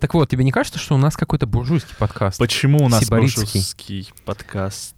[0.00, 2.38] Так вот, тебе не кажется, что у нас какой-то буржуйский подкаст?
[2.38, 4.94] Почему у нас буржуйский подкаст?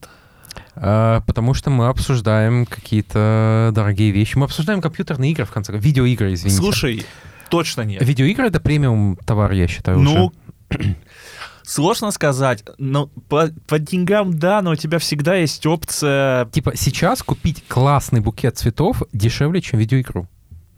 [0.74, 4.36] А, потому что мы обсуждаем какие-то дорогие вещи.
[4.36, 5.86] Мы обсуждаем компьютерные игры, в конце концов.
[5.86, 6.60] Видеоигры, извините.
[6.60, 7.06] Слушай,
[7.48, 8.02] точно нет.
[8.02, 10.32] Видеоигры— это премиум товар, я считаю, Ну,
[10.70, 10.96] уже.
[11.62, 12.62] сложно сказать.
[12.76, 16.44] Но по, по деньгам, да, но у тебя всегда есть опция...
[16.50, 20.28] Типа сейчас купить классный букет цветов дешевле, чем видеоигру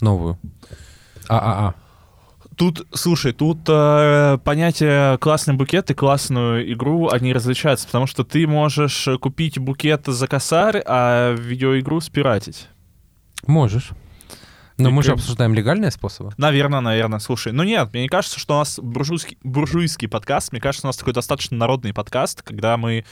[0.01, 0.39] новую.
[1.29, 1.75] А-а-а.
[2.63, 8.47] Тут, слушай, тут э, понятие классный букет и классную игру, они различаются, потому что ты
[8.47, 12.69] можешь купить букет за косарь, а видеоигру спиратить.
[13.49, 13.91] Можешь.
[14.79, 16.35] Но И мы же обсуждаем легальные способы.
[16.37, 17.19] Наверное, наверное.
[17.19, 20.53] Слушай, ну нет, мне не кажется, что у нас буржуйский, буржуйский подкаст.
[20.53, 23.05] Мне кажется, у нас такой достаточно народный подкаст, когда мы...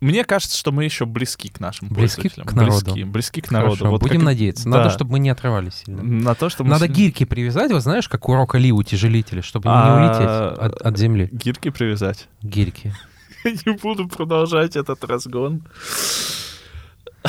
[0.00, 2.46] Мне кажется, что мы еще близки к нашим Близки пользователям.
[2.46, 2.84] к народу.
[2.92, 3.76] Близки, близки к народу.
[3.76, 4.64] Хорошо, Вот будем как- надеяться.
[4.64, 4.70] да.
[4.78, 6.02] Надо, чтобы мы не отрывались сильно.
[6.02, 6.70] На то, что мы...
[6.70, 10.80] Надо гирьки привязать, вот знаешь, как у Рока Ли утяжелители, чтобы не А, улететь от,
[10.82, 11.28] от земли.
[11.32, 12.28] Гирьки привязать.
[12.42, 12.92] Гирьки.
[13.44, 15.62] Не буду продолжать этот разгон.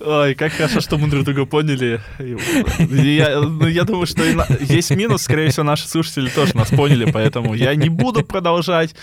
[0.00, 2.00] Ой, как хорошо, что мы друг друга поняли.
[2.18, 7.10] Я, ну, я думаю, что на- есть минус, скорее всего, наши слушатели тоже нас поняли,
[7.10, 8.94] поэтому я не буду продолжать.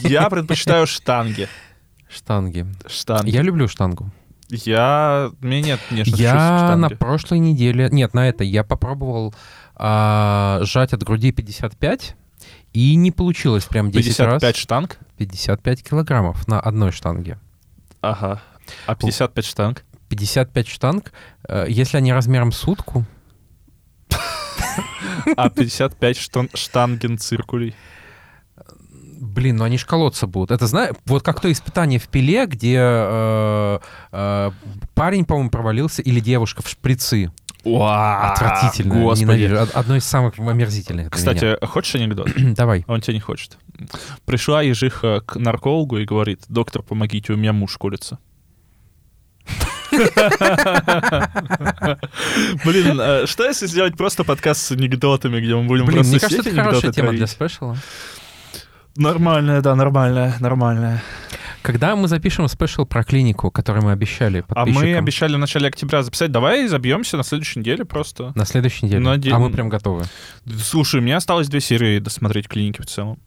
[0.00, 1.48] Я предпочитаю штанги.
[2.08, 2.66] Штанги.
[2.86, 3.30] Штанги.
[3.30, 4.10] Я люблю штангу.
[4.48, 5.30] Я...
[5.40, 7.88] Меня нет нежных чувств к Я на прошлой неделе...
[7.90, 9.34] Нет, на это я попробовал
[9.74, 12.16] а, сжать от груди 55,
[12.72, 14.56] и не получилось прям 10 55 раз.
[14.56, 14.98] штанг?
[15.18, 17.38] 55 килограммов на одной штанге.
[18.00, 18.42] Ага.
[18.86, 19.84] А 55 штанг?
[20.08, 21.12] 55 штанг,
[21.48, 23.04] э, если они размером с утку,
[25.36, 27.74] А 55 штан- штанген циркулей?
[29.20, 30.50] блин, ну они ж колоться будут.
[30.50, 33.78] Это знаешь, вот как то испытание в пиле, где э,
[34.12, 34.50] э,
[34.94, 37.32] парень, по-моему, провалился, или девушка в шприцы.
[37.64, 38.94] Уа, Отвратительно.
[38.94, 39.44] А, Господи.
[39.44, 41.10] Одно из самых омерзительных.
[41.10, 42.28] для Кстати, хочешь анекдот?
[42.36, 42.84] давай.
[42.88, 43.58] Он тебя не хочет.
[44.24, 48.18] Пришла ежиха к наркологу и говорит, доктор, помогите, у меня муж колется.
[52.64, 56.20] Блин, э, что если сделать просто подкаст с анекдотами, где мы будем Блин, просто мне
[56.20, 57.76] кажется, это хорошая тема для спешала.
[58.96, 61.02] Нормальная, да, нормальная, нормальная.
[61.62, 66.02] Когда мы запишем спешл про клинику, который мы обещали А мы обещали в начале октября
[66.02, 66.30] записать.
[66.32, 68.32] Давай забьемся на следующей неделе просто.
[68.34, 69.32] на следующей неделе, На день.
[69.32, 70.04] а мы прям готовы.
[70.60, 73.18] Слушай, у меня осталось две серии досмотреть клиники в целом.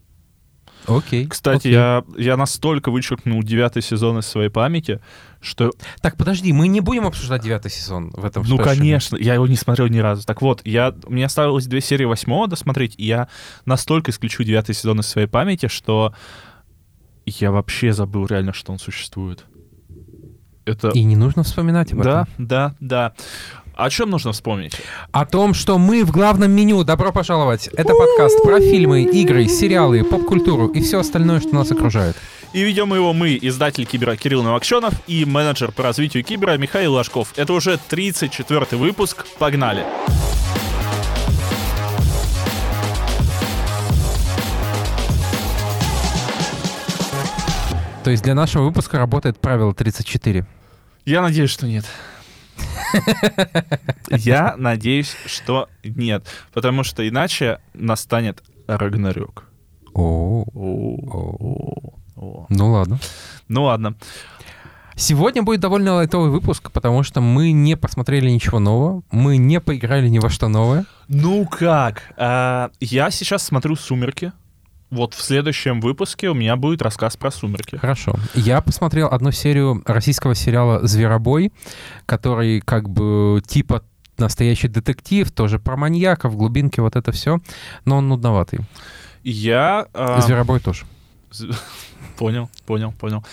[0.87, 1.27] Окей.
[1.27, 1.71] Кстати, окей.
[1.73, 4.99] я, я настолько вычеркнул девятый сезон из своей памяти,
[5.41, 5.71] что
[6.01, 9.55] Так, подожди, мы не будем обсуждать девятый сезон в этом Ну, конечно, я его не
[9.55, 10.25] смотрел ни разу.
[10.25, 13.29] Так вот, я, мне осталось две серии восьмого досмотреть, и я
[13.65, 16.13] настолько исключу девятый сезон из своей памяти, что
[17.25, 19.45] я вообще забыл реально, что он существует.
[20.65, 20.89] Это...
[20.89, 22.47] И не нужно вспоминать об Да, этом.
[22.47, 23.13] да, да.
[23.75, 24.73] О чем нужно вспомнить?
[25.11, 26.83] О том, что мы в главном меню.
[26.83, 27.67] Добро пожаловать.
[27.67, 32.15] Это подкаст про фильмы, игры, сериалы, поп-культуру и все остальное, что нас окружает.
[32.53, 37.33] И ведем его мы, издатель Кибера Кирилл Новокщенов и менеджер по развитию Кибера Михаил Ложков.
[37.35, 39.25] Это уже 34 выпуск.
[39.39, 39.83] Погнали!
[48.05, 50.45] То есть для нашего выпуска работает правило 34.
[51.05, 51.85] Я надеюсь, что нет.
[54.11, 56.27] Я надеюсь, что нет.
[56.53, 59.45] Потому что иначе настанет Рагнарёк.
[59.95, 60.45] Ну
[62.47, 62.99] ладно.
[63.47, 63.95] Ну ладно.
[64.95, 70.09] Сегодня будет довольно лайтовый выпуск, потому что мы не посмотрели ничего нового, мы не поиграли
[70.09, 70.85] ни во что новое.
[71.07, 72.13] Ну как?
[72.17, 74.31] А, Я сейчас смотрю «Сумерки».
[74.91, 77.75] Вот в следующем выпуске у меня будет рассказ про «Сумерки».
[77.75, 78.15] Хорошо.
[78.33, 81.51] Я посмотрел одну серию российского сериала «Зверобой»,
[82.05, 83.83] который как бы типа
[84.17, 87.39] настоящий детектив, тоже про маньяков, глубинки, вот это все,
[87.83, 88.59] но он нудноватый.
[89.23, 89.87] Я...
[89.93, 90.85] а, «Зверобой» тоже.
[92.17, 93.23] Понял, понял, понял.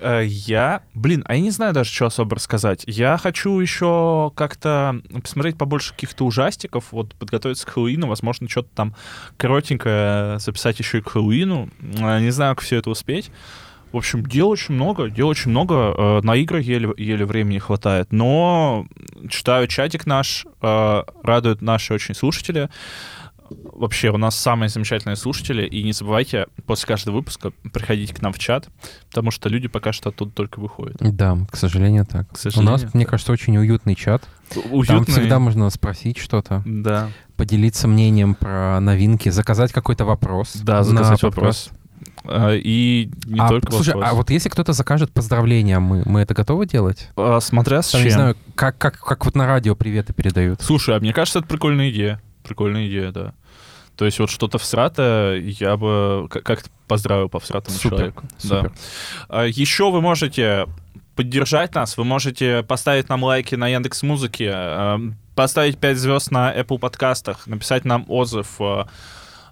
[0.00, 2.84] Э, Я, блин, а я не знаю даже, что особо рассказать.
[2.86, 8.94] Я хочу еще как-то посмотреть побольше каких-то ужастиков, вот подготовиться к Хэллоуину, возможно, что-то там
[9.36, 11.68] коротенькое записать еще и к Хэллоуину.
[11.98, 13.30] Э, Не знаю, как все это успеть.
[13.90, 15.74] В общем, дел очень много, дел очень много.
[15.96, 18.12] Э, На игры еле, еле времени хватает.
[18.12, 18.86] Но
[19.28, 22.68] читаю чатик наш, радуют наши очень слушатели.
[23.50, 28.32] Вообще, у нас самые замечательные слушатели, и не забывайте после каждого выпуска приходить к нам
[28.32, 28.68] в чат,
[29.08, 30.96] потому что люди пока что оттуда только выходят.
[31.00, 32.30] Да, к сожалению, так.
[32.30, 34.24] К сожалению, У нас, мне кажется, очень уютный чат.
[34.70, 35.04] Уютные.
[35.04, 40.54] Там всегда можно спросить что-то, Да, поделиться мнением про новинки, заказать какой-то вопрос.
[40.62, 41.70] да, заказать вопрос.
[42.24, 44.10] А, И не а, только слушай, вопрос.
[44.10, 47.08] а вот если кто-то закажет поздравления, мы, мы это готовы делать?
[47.16, 48.08] А, Смотря с Там, чем.
[48.08, 50.60] не знаю, как, как, как вот на радио приветы передают.
[50.62, 52.20] Слушай, а мне кажется, это прикольная идея.
[52.48, 53.34] Прикольная идея, да.
[53.96, 58.24] То есть вот что-то всратое я бы как-то поздравил по всратому Супер, человеку.
[58.38, 58.62] супер.
[58.62, 58.70] Да.
[59.28, 60.66] А, Еще вы можете
[61.16, 64.54] поддержать нас, вы можете поставить нам лайки на Яндекс Музыке,
[65.34, 68.84] поставить 5 звезд на Apple подкастах, написать нам отзыв, э,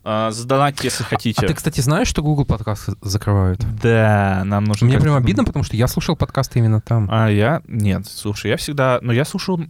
[0.04, 1.44] э, задонатить, если А хотите.
[1.46, 3.60] ты, кстати, знаешь, что Google подкасты закрывают?
[3.82, 4.86] Да, нам нужно...
[4.86, 7.08] Мне прям обидно, потому что я слушал подкасты именно там.
[7.10, 7.62] А я...
[7.66, 9.00] Нет, слушай, я всегда...
[9.02, 9.60] Ну, я слушал...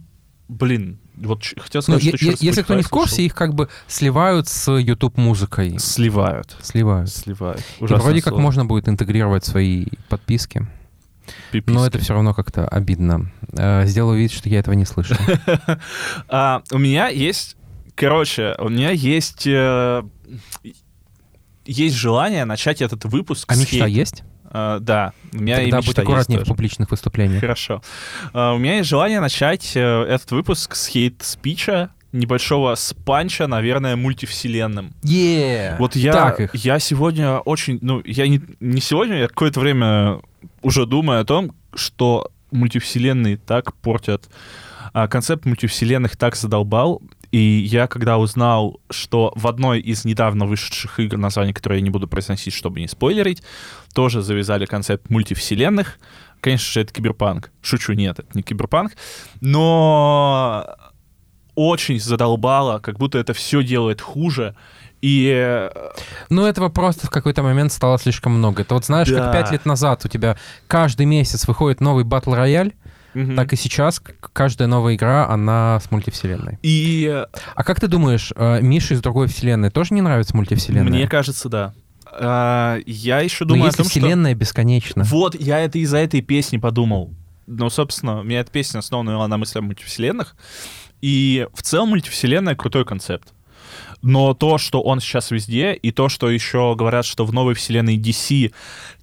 [0.47, 3.25] Блин, вот хотел Ну, сказать, е- что е- если кто не в курсе, слушал.
[3.25, 5.77] их как бы сливают с YouTube музыкой.
[5.79, 6.55] Сливают.
[6.61, 7.09] Сливают.
[7.09, 7.61] Сливают.
[7.79, 8.41] И Ужасное вроде как слово.
[8.41, 10.67] можно будет интегрировать свои подписки,
[11.51, 11.75] Пиписки.
[11.75, 13.31] но это все равно как-то обидно.
[13.53, 15.17] Э, Сделаю вид, что я этого не слышал.
[16.29, 17.57] А, у меня есть,
[17.95, 20.03] короче, у меня есть э,
[21.65, 23.51] есть желание начать этот выпуск.
[23.51, 24.23] А мечта есть?
[24.49, 26.55] А, да, у меня и Тогда мечта будь аккуратнее в есть тоже.
[26.55, 27.41] публичных выступлениях.
[27.41, 27.81] Хорошо.
[28.33, 34.93] А, у меня есть желание начать э, этот выпуск с хейт-спича, небольшого спанча, наверное, мультивселенным.
[35.03, 35.75] Е!
[35.79, 36.55] Вот я, Так их.
[36.55, 40.19] я сегодня очень, ну, я не, не сегодня, я какое-то время
[40.61, 44.29] уже думаю о том, что мультивселенные так портят,
[44.93, 50.99] а, концепт мультивселенных так задолбал, и я когда узнал, что в одной из недавно вышедших
[50.99, 53.43] игр, название которой я не буду произносить, чтобы не спойлерить,
[53.93, 55.99] тоже завязали концепт мультивселенных,
[56.41, 57.51] конечно же, это киберпанк.
[57.61, 58.93] Шучу, нет, это не киберпанк,
[59.41, 60.75] но
[61.55, 64.55] очень задолбало, как будто это все делает хуже,
[65.01, 65.69] и э,
[66.29, 68.63] Ну, этого просто в какой-то момент стало слишком много.
[68.63, 69.19] Это вот знаешь, Да.
[69.25, 70.37] как пять лет назад у тебя
[70.67, 72.73] каждый месяц выходит новый батл рояль,
[73.17, 73.35] мгм.
[73.35, 74.01] так и сейчас
[74.33, 76.59] каждая новая игра, она с мультивселенной.
[76.61, 77.25] И
[77.55, 80.91] А как ты думаешь, э, Мише из другой вселенной тоже не нравится мультивселенная?
[80.91, 81.73] мне кажется, да.
[82.19, 83.99] А, я еще Но думаю о если том, что...
[83.99, 85.03] вселенная бесконечна.
[85.03, 87.13] Вот, я это из-за этой песни подумал.
[87.47, 90.35] Ну, собственно, у меня эта песня основана на мысли о мультивселенных.
[91.01, 93.29] И в целом мультивселенная крутой концепт.
[94.01, 97.97] Но то, что он сейчас везде, и то, что еще говорят, что в новой вселенной
[97.97, 98.53] DC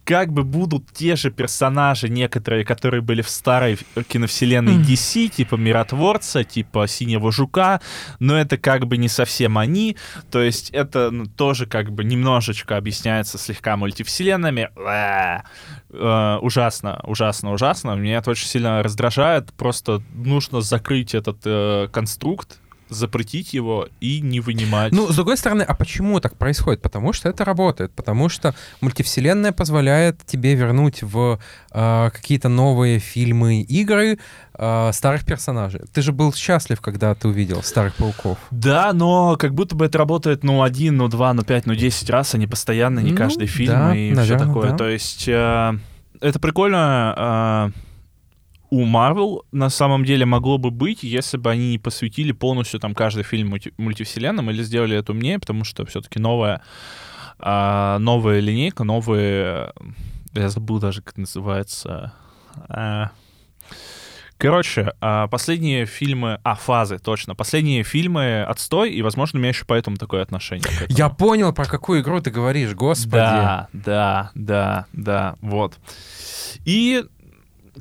[0.05, 3.79] как бы будут те же персонажи некоторые, которые были в старой
[4.09, 4.75] киновселенной.
[4.85, 7.81] DC, типа Миротворца, типа Синего Жука,
[8.19, 9.97] но это как бы не совсем они,
[10.31, 14.71] то есть это ну, тоже как бы немножечко объясняется слегка мультивселенными.
[15.97, 17.93] Э, ужасно, ужасно, ужасно.
[17.93, 19.53] Меня это очень сильно раздражает.
[19.53, 22.59] Просто нужно закрыть этот э, конструкт,
[22.89, 24.93] запретить его и не вынимать.
[24.93, 26.83] Ну, с другой стороны, а почему так происходит?
[26.83, 31.39] Потому что это работает, потому что мультивселенная позволяет тебе вернуть в
[31.73, 34.19] э, какие-то новые фильмы, игры
[34.57, 35.81] э, старых персонажей.
[35.93, 38.39] Ты же был счастлив, когда ты увидел старых пауков.
[38.51, 42.11] Да, но как будто бы это работает, ну, один, ну, два, ну, пять, ну, десять
[42.11, 44.71] раз, а не постоянно, не Ну, каждый фильм да, и все наверно, такое.
[44.71, 44.77] да.
[44.77, 45.79] То есть э,
[46.21, 47.73] это прикольно.
[47.75, 47.81] э,
[48.75, 52.95] у Marvel на самом деле могло бы быть, если бы они не посвятили полностью там
[52.95, 56.61] каждый фильм мульти- мультивселенным или сделали это умнее, потому что все-таки новая,
[57.39, 59.73] а, новая линейка, новые...
[60.33, 62.13] Я забыл даже, как называется.
[62.69, 63.11] а,
[64.37, 66.41] Короче, а, последние фильмы...
[66.43, 67.37] А, фазы, точно.
[67.37, 70.65] Последние фильмы отстой, и, возможно, у меня еще поэтому такое отношение.
[70.89, 73.13] Я понял, про какую игру ты говоришь, господи.
[73.13, 75.79] Да, да, да, да, вот.
[76.65, 77.05] И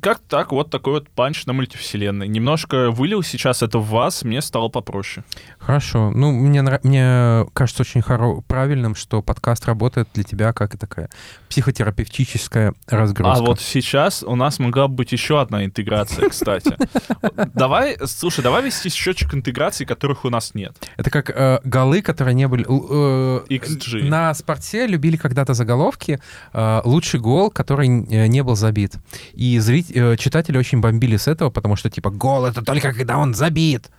[0.00, 2.28] как так, вот такой вот панч на мультивселенной.
[2.28, 5.24] Немножко вылил сейчас это в вас, мне стало попроще.
[5.58, 6.10] Хорошо.
[6.10, 11.08] Ну, мне, мне кажется очень хоро- правильным, что подкаст работает для тебя как и такая
[11.48, 13.38] психотерапевтическая разгрузка.
[13.38, 16.76] А вот сейчас у нас могла бы быть еще одна интеграция, кстати.
[17.54, 20.76] Давай, слушай, давай вести счетчик интеграций, которых у нас нет.
[20.96, 22.64] Это как э, голы, которые не были...
[22.68, 24.04] э, XG.
[24.04, 26.20] На спорте любили когда-то заголовки
[26.52, 28.94] э, «Лучший гол, который не был забит».
[29.34, 33.18] И зрить- э, читатели очень бомбили с этого, потому что, типа, гол— это только когда
[33.18, 33.90] он забит.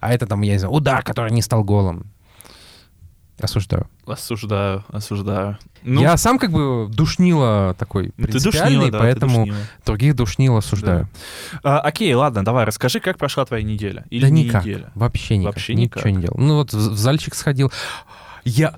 [0.00, 2.06] А это там, я не знаю, удар, который не стал голом.
[3.38, 3.86] Осуждаю.
[4.06, 5.58] Осуждаю, осуждаю.
[5.82, 9.58] Ну, я сам как бы душнила такой принципиальный, душнила, да, поэтому душнила.
[9.84, 11.08] других душнил осуждаю.
[11.62, 14.04] А, окей, ладно, давай, расскажи, как прошла твоя неделя.
[14.08, 14.64] Или Да не никак.
[14.64, 14.90] неделя.
[14.94, 15.54] Вообще никак.
[15.54, 16.12] Вообще Ничего никак.
[16.12, 16.36] не делал.
[16.38, 17.70] Ну вот в, в зальчик сходил.
[18.44, 18.74] Я...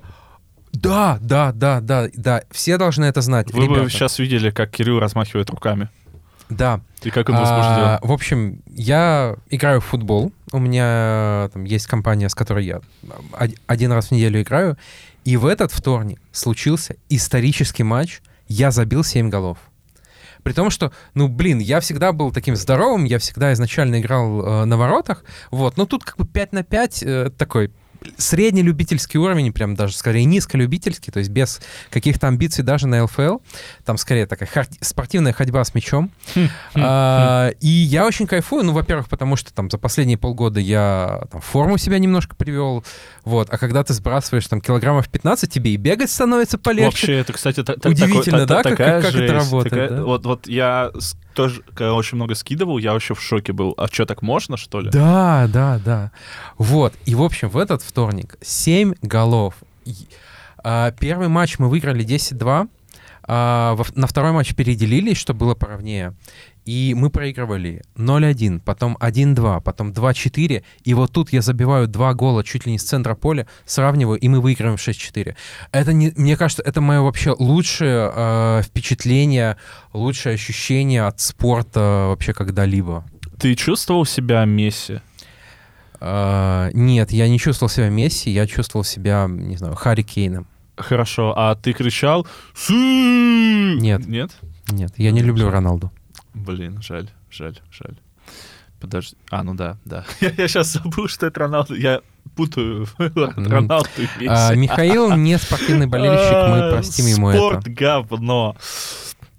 [0.73, 2.43] Да, да, да, да, да.
[2.51, 3.51] Все должны это знать.
[3.53, 3.89] Вы бы Ребята.
[3.89, 5.89] сейчас видели, как Кирилл размахивает руками.
[6.49, 6.81] Да.
[7.03, 8.09] И как он А, возбужден.
[8.09, 10.31] в общем, я играю в футбол.
[10.51, 12.81] У меня там есть компания, с которой я
[13.39, 14.77] од- один раз в неделю играю.
[15.25, 18.21] И в этот вторник случился исторический матч.
[18.47, 19.59] Я забил 7 голов.
[20.41, 24.65] При том, что, ну, блин, я всегда был таким здоровым, я всегда изначально играл э,
[24.65, 27.71] на воротах, вот, но тут как бы 5 на 5 э, такой
[28.17, 33.37] средний любительский уровень, прям даже скорее низколюбительский, то есть без каких-то амбиций даже на ЛФЛ.
[33.85, 36.11] Там скорее такая хар- спортивная ходьба с мячом.
[36.75, 41.41] А, И я очень кайфую, ну, во-первых, потому что там за последние полгода я там,
[41.41, 42.83] форму себя немножко привел,
[43.29, 46.85] вот, а когда ты сбрасываешь там килограммов 15, тебе и бегать становится полегче.
[46.85, 50.03] Вообще, это, кстати, та- та- Удивительно, та- да, как- как это жесть, работает, такая- да?
[50.03, 50.91] Вот, вот я
[51.33, 53.73] тоже когда очень много скидывал, я вообще в шоке был.
[53.77, 54.89] А что, так можно, что ли?
[54.89, 56.11] Да, да, да.
[56.57, 56.93] Вот.
[57.05, 59.55] И, в общем, в этот вторник 7 голов.
[60.63, 62.67] А, Первый матч мы выиграли 10-2.
[63.31, 66.13] а, На второй матч переделились, чтобы было поровнее.
[66.69, 70.63] И мы проигрывали 0-1, потом 1-2, потом 2-4.
[70.83, 74.27] И вот тут я забиваю два гола чуть ли не с центра поля, сравниваю, и
[74.27, 75.35] мы выигрываем 6-4.
[75.71, 79.57] Это, не, мне кажется, это мое вообще лучшее э, впечатление,
[79.93, 83.03] лучшее ощущение от спорта вообще когда-либо.
[83.39, 84.99] Ты чувствовал себя Месси?
[85.99, 90.45] А, нет, я не чувствовал себя Месси, я чувствовал себя, не знаю, Харри Кейном.
[90.77, 92.27] Хорошо, а ты кричал!
[92.69, 94.07] Нет.
[94.07, 94.31] Нет?
[94.67, 95.91] Нет, я не люблю Роналду.
[96.33, 97.97] Блин, жаль, жаль, жаль.
[98.79, 99.17] Подожди.
[99.29, 100.05] А, ну да, да.
[100.21, 101.75] Я, сейчас забыл, что это Роналду.
[101.75, 102.01] Я
[102.35, 104.27] путаю Роналду и Месси.
[104.29, 107.69] А, Михаил не спортивный болельщик, мы А, простим ему Спорт это.
[107.71, 108.55] говно.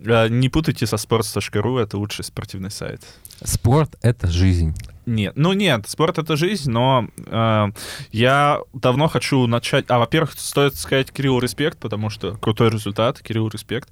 [0.06, 3.02] А, Не путайте со sports.ru, это лучший спортивный сайт.
[3.42, 4.74] Спорт— это жизнь.
[5.10, 7.66] Нет, ну нет, спорт это жизнь, но э,
[8.12, 9.86] я давно хочу начать.
[9.88, 13.88] А, во-первых, стоит сказать Кириллу респект, потому что крутой результат, Кирилл респект.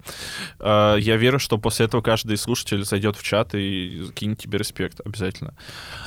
[0.60, 5.00] Э, я верю, что после этого каждый слушатель зайдет в чат и кинет тебе респект
[5.04, 5.54] обязательно.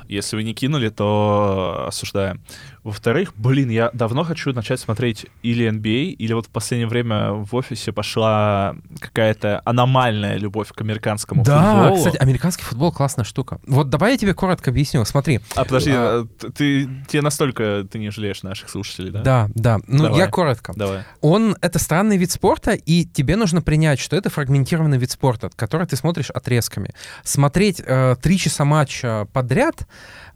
[0.08, 2.41] Если вы не кинули, то осуждаем.
[2.83, 7.53] Во-вторых, блин, я давно хочу начать смотреть или NBA, или вот в последнее время в
[7.55, 11.97] офисе пошла какая-то аномальная любовь к американскому Да, футболу.
[11.97, 13.59] кстати, американский футбол классная штука.
[13.67, 15.05] Вот давай я тебе коротко объясню.
[15.05, 15.41] Смотри.
[15.55, 19.21] А подожди, А, а, т- ты, тебе настолько ты не жалеешь наших слушателей, да?
[19.21, 19.79] Да, да.
[19.88, 20.19] Ну, Давай.
[20.19, 20.73] я коротко.
[20.75, 21.03] Давай.
[21.21, 25.85] Он— это странный вид спорта, и тебе нужно принять, что это фрагментированный вид спорта, который
[25.85, 26.89] ты смотришь отрезками.
[27.23, 29.88] Смотреть э, три часа матча подряд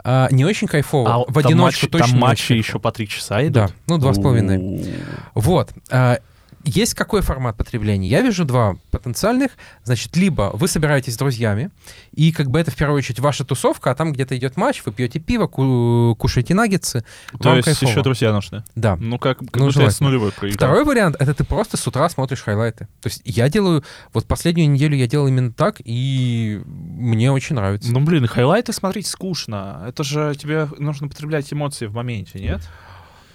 [0.05, 1.09] э, не очень кайфово.
[1.27, 3.53] А в одиночку матчи- точно Там матчи еще по три часа идут?
[3.53, 4.85] Да, ну, два с половиной.
[5.33, 5.71] Вот.
[5.91, 6.19] а,
[6.65, 8.07] Есть какой формат потребления?
[8.07, 9.51] Я вижу два потенциальных.
[9.83, 11.69] Значит, либо вы собираетесь с друзьями,
[12.11, 14.91] и как бы это в первую очередь ваша тусовка, а там где-то идет матч, вы
[14.91, 17.05] пьете пиво, ку- кушаете наггетсы.
[17.39, 17.89] То вам есть кайфово.
[17.89, 18.63] еще друзья нужны?
[18.73, 18.95] Да.
[18.95, 20.57] Ну, как, как Ну, будто я с нулевой проиграл.
[20.57, 22.87] Второй вариант— это ты просто с утра смотришь хайлайты.
[23.01, 23.83] То есть я делаю...
[24.13, 27.91] Вот последнюю неделю я делал именно так, и мне очень нравится.
[27.91, 29.83] Ну, блин, хайлайты смотреть скучно.
[29.87, 32.61] Это же тебе нужно потреблять эмоции в моменте, нет?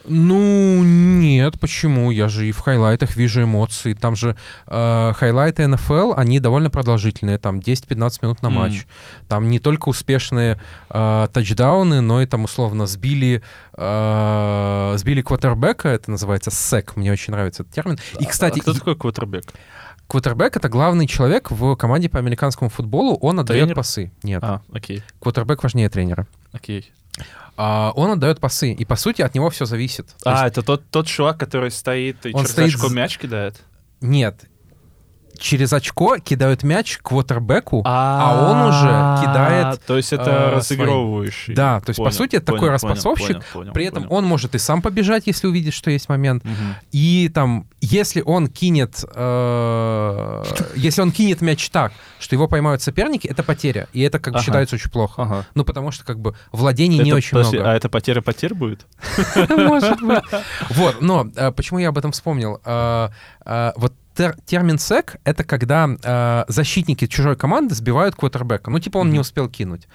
[0.04, 2.10] Ну, нет, почему?
[2.10, 3.92] Я же и в хайлайтах вижу эмоции.
[3.94, 8.86] Там же э, хайлайты НФЛ, они довольно продолжительные, там 10-15 минут на матч.
[9.28, 13.42] Там не только успешные э, тачдауны, но и там условно сбили,
[13.74, 17.98] э, сбили квотербека, это называется сек, мне очень нравится этот термин.
[18.18, 19.44] И, кстати, А кто такой квотербек?
[20.06, 23.76] квотербек— это главный человек в команде по американскому футболу, он отдает Тренер?
[23.76, 24.10] пасы.
[24.22, 26.26] Нет, А, окей, квотербек важнее тренера.
[26.52, 26.90] окей.
[27.56, 30.14] А, он отдает пасы, и, по сути, от него все зависит.
[30.24, 33.60] А, есть- это тот, тот чувак, который стоит и Он стоит очко с- мяч кидает?
[34.00, 34.44] Нет.
[35.40, 39.80] Через очко кидают мяч квотербеку, а он уже кидает...
[39.86, 41.54] То есть это э, разыгрывающий.
[41.54, 43.28] Да, то есть, по сути, это такой понял, распасовщик.
[43.28, 44.16] понял, понял, При этом понял.
[44.16, 46.44] он может и сам побежать, если увидит, что есть момент.
[46.92, 50.44] И там, если он кинет, э,
[50.76, 54.38] если он кинет мяч так, что его поймают соперники, это потеря, и это как бы
[54.40, 54.44] Ага.
[54.44, 55.22] считается очень плохо.
[55.22, 55.46] Ага.
[55.54, 57.72] Ну потому что как бы владений не очень подожди, много.
[57.72, 58.86] А это потеря потерь будет?
[59.48, 60.22] Может быть.
[60.68, 62.60] Вот, но э, почему я об этом вспомнил?
[63.76, 68.70] Вот тер- термин сек— это когда э, защитники чужой команды сбивают квотербека.
[68.70, 69.20] Ну, типа он не Мгм.
[69.20, 69.88] успел кинуть.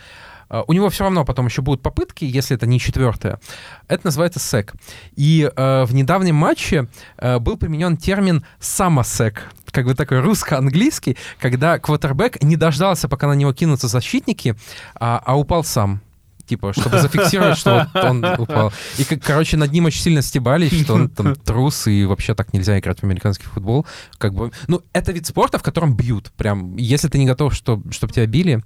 [0.50, 3.39] Э, У него все равно потом еще будут попытки, если это не четвертая.
[3.88, 4.74] Это называется сек.
[5.15, 11.79] И э, в недавнем матче э, был применен термин самосек, как бы такой русско-английский, когда
[11.79, 14.55] квотербек не дождался, пока на него кинутся защитники,
[14.95, 16.01] а, а упал сам.
[16.48, 18.72] Типа, чтобы зафиксировать, что он упал.
[18.98, 22.78] И, короче, над ним очень сильно стебались, что он там трус, и вообще так нельзя
[22.78, 23.86] играть в американский футбол.
[24.18, 26.32] Как бы, ну, это вид спорта, в котором бьют.
[26.38, 28.62] Прям, если ты не готов, чтобы тебя били.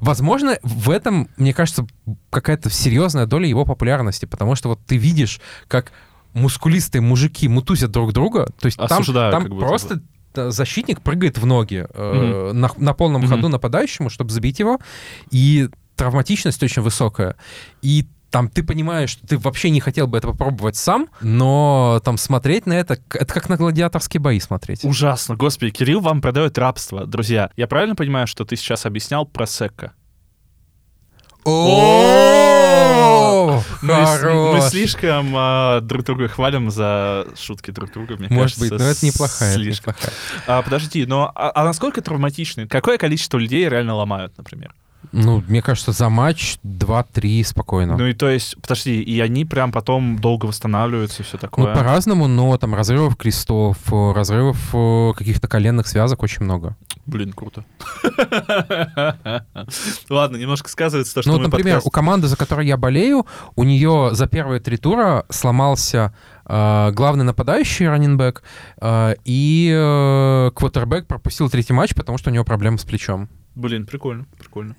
[0.00, 1.86] Возможно, в этом, мне кажется,
[2.30, 5.92] какая-то серьезная доля его популярности, потому что вот ты видишь, как
[6.34, 10.00] мускулистые мужики мутузят друг друга, то есть там, Осуждаю, там будто просто
[10.34, 13.30] э, защитник прыгает в ноги э, на, на полном Мгм.
[13.30, 14.78] ходу нападающему, чтобы забить его,
[15.30, 17.36] и травматичность очень высокая.
[17.82, 22.16] И там ты понимаешь, что ты вообще не хотел бы это попробовать сам, но там
[22.18, 24.84] смотреть на это, это как на гладиаторские бои смотреть.
[24.84, 25.34] Ужасно.
[25.34, 27.06] Господи, Кирилл вам продает рабство.
[27.06, 29.92] Друзья, я правильно понимаю, что ты сейчас объяснял про Секка?
[31.44, 32.28] О!
[33.82, 33.94] Мы,
[34.52, 38.74] мы слишком а, друг друга хвалим за шутки друг друга, мне Может кажется.
[38.74, 39.50] быть, но это неплохая.
[39.52, 39.94] это Слишком.
[39.94, 40.14] неплохая.
[40.46, 42.68] А, подожди, но а, а насколько травматичны?
[42.68, 44.74] Какое количество людей реально ломают, например?
[45.12, 47.96] Ну, мне кажется, за матч 2-3 спокойно.
[47.96, 51.74] Ну и то есть, подожди, и они прям потом долго восстанавливаются и все Ну, такое.
[51.74, 56.76] по-разному, но там разрывов крестов, э, разрывов э, каких-то коленных связок очень много.
[57.06, 57.64] Блин, круто.
[60.10, 63.26] Ладно, немножко сказывается то, что Ну, вот, например, подкаст- у команды, за которой я болею,
[63.56, 66.12] у нее за первые три тура сломался
[66.44, 68.42] э, главный нападающий раннинбэк,
[68.80, 73.28] э, и э, квотербек пропустил третий матч, потому что у него проблемы с плечом.
[73.54, 74.76] Блин, прикольно, прикольно.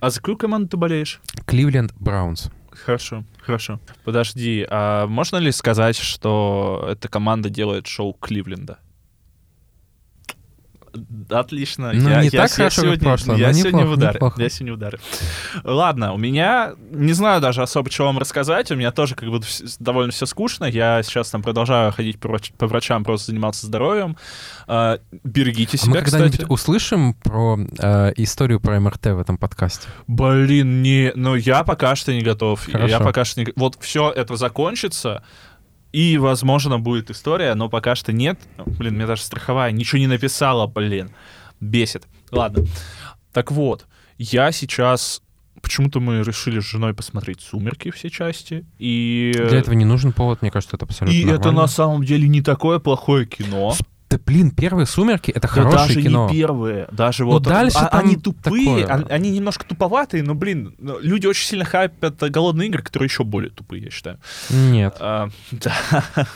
[0.00, 1.20] А за какую команду ты болеешь?
[1.46, 2.50] Кливленд Браунс.
[2.70, 3.80] Хорошо, хорошо.
[4.04, 8.78] Подожди, а можно ли сказать, что эта команда делает шоу Кливленда?
[11.30, 11.92] Отлично.
[11.92, 13.92] Ну, я, не я так с- хорошо, я как сегодня, прошлом, Я сегодня неплохо, в
[13.98, 14.14] ударе.
[14.14, 14.42] неплохо.
[14.42, 14.98] Я сегодня в ударе.
[15.64, 18.70] Ладно, у меня не знаю даже особо, что вам рассказать.
[18.70, 19.40] У меня тоже как бы
[19.78, 20.64] довольно все скучно.
[20.64, 24.16] Я сейчас там продолжаю ходить по, врач- по врачам, просто заниматься здоровьем.
[24.66, 26.50] А, берегите А мы себя, когда-нибудь кстати.
[26.50, 29.88] услышим про э, историю про МРТ в этом подкасте?
[30.06, 32.66] Блин, не, ну я пока что не готов.
[32.68, 33.00] Я Хорошо.
[33.04, 33.52] пока что не...
[33.56, 35.22] Вот все это закончится,
[35.96, 38.38] и, возможно, будет история, но пока что нет.
[38.66, 41.08] Блин, мне даже страховая ничего не написала, блин.
[41.58, 42.04] Бесит.
[42.30, 42.66] Ладно.
[43.32, 43.86] Так вот,
[44.18, 45.22] я сейчас...
[45.62, 49.32] Почему-то мы решили с женой посмотреть «Сумерки» все части, и...
[49.34, 51.62] Для этого не нужен повод, мне кажется, это абсолютно И это нормально.
[51.62, 53.74] на самом деле не такое плохое кино.
[54.08, 56.28] Да, блин, первые «Сумерки»— это Да хорошее даже кино.
[56.30, 59.04] не первые, даже Ну, вот дальше а- они тупые, такое.
[59.08, 63.50] а- они немножко туповатые, но блин, люди очень сильно хайпят голодные игры, которые еще более
[63.50, 64.18] тупые, я считаю.
[64.50, 65.74] Нет, А, да.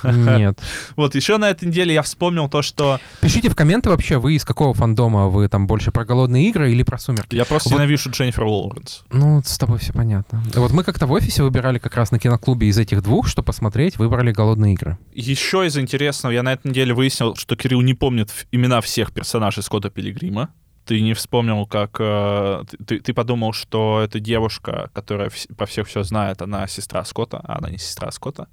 [0.03, 0.59] нет.
[0.97, 4.45] Вот еще на этой неделе я вспомнил то, что Пишите в комменты вообще, вы из
[4.45, 5.29] какого фандома?
[5.29, 7.37] Вы там больше про голодные игры или про «Сумерки»?
[7.37, 9.05] я просто Вот- ненавижу Дженнифер Лоуренс.
[9.13, 10.43] Ну, с тобой все понятно.
[10.57, 13.97] Вот мы как-то в офисе выбирали как раз на киноклубе из этих двух, что посмотреть,
[13.97, 14.99] выбрали «Голодные игры».
[15.15, 19.63] Еще из интересного, я на этой неделе выяснил, что Кирилл не помнит имена всех персонажей
[19.63, 20.49] Скотта Пилигрима.
[20.87, 21.97] Ты не вспомнил, как...
[22.01, 27.39] э, ты- ты, подумал, что эта девушка, которая про всех все знает, она сестра Скотта,
[27.45, 28.49] а она не сестра Скотта.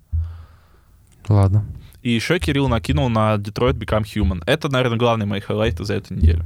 [1.29, 1.65] Ладно.
[2.03, 4.43] И еще Кирилл накинул на Detroit Become Human.
[4.45, 6.45] Это, наверное, главный мои хайлайты за эту неделю.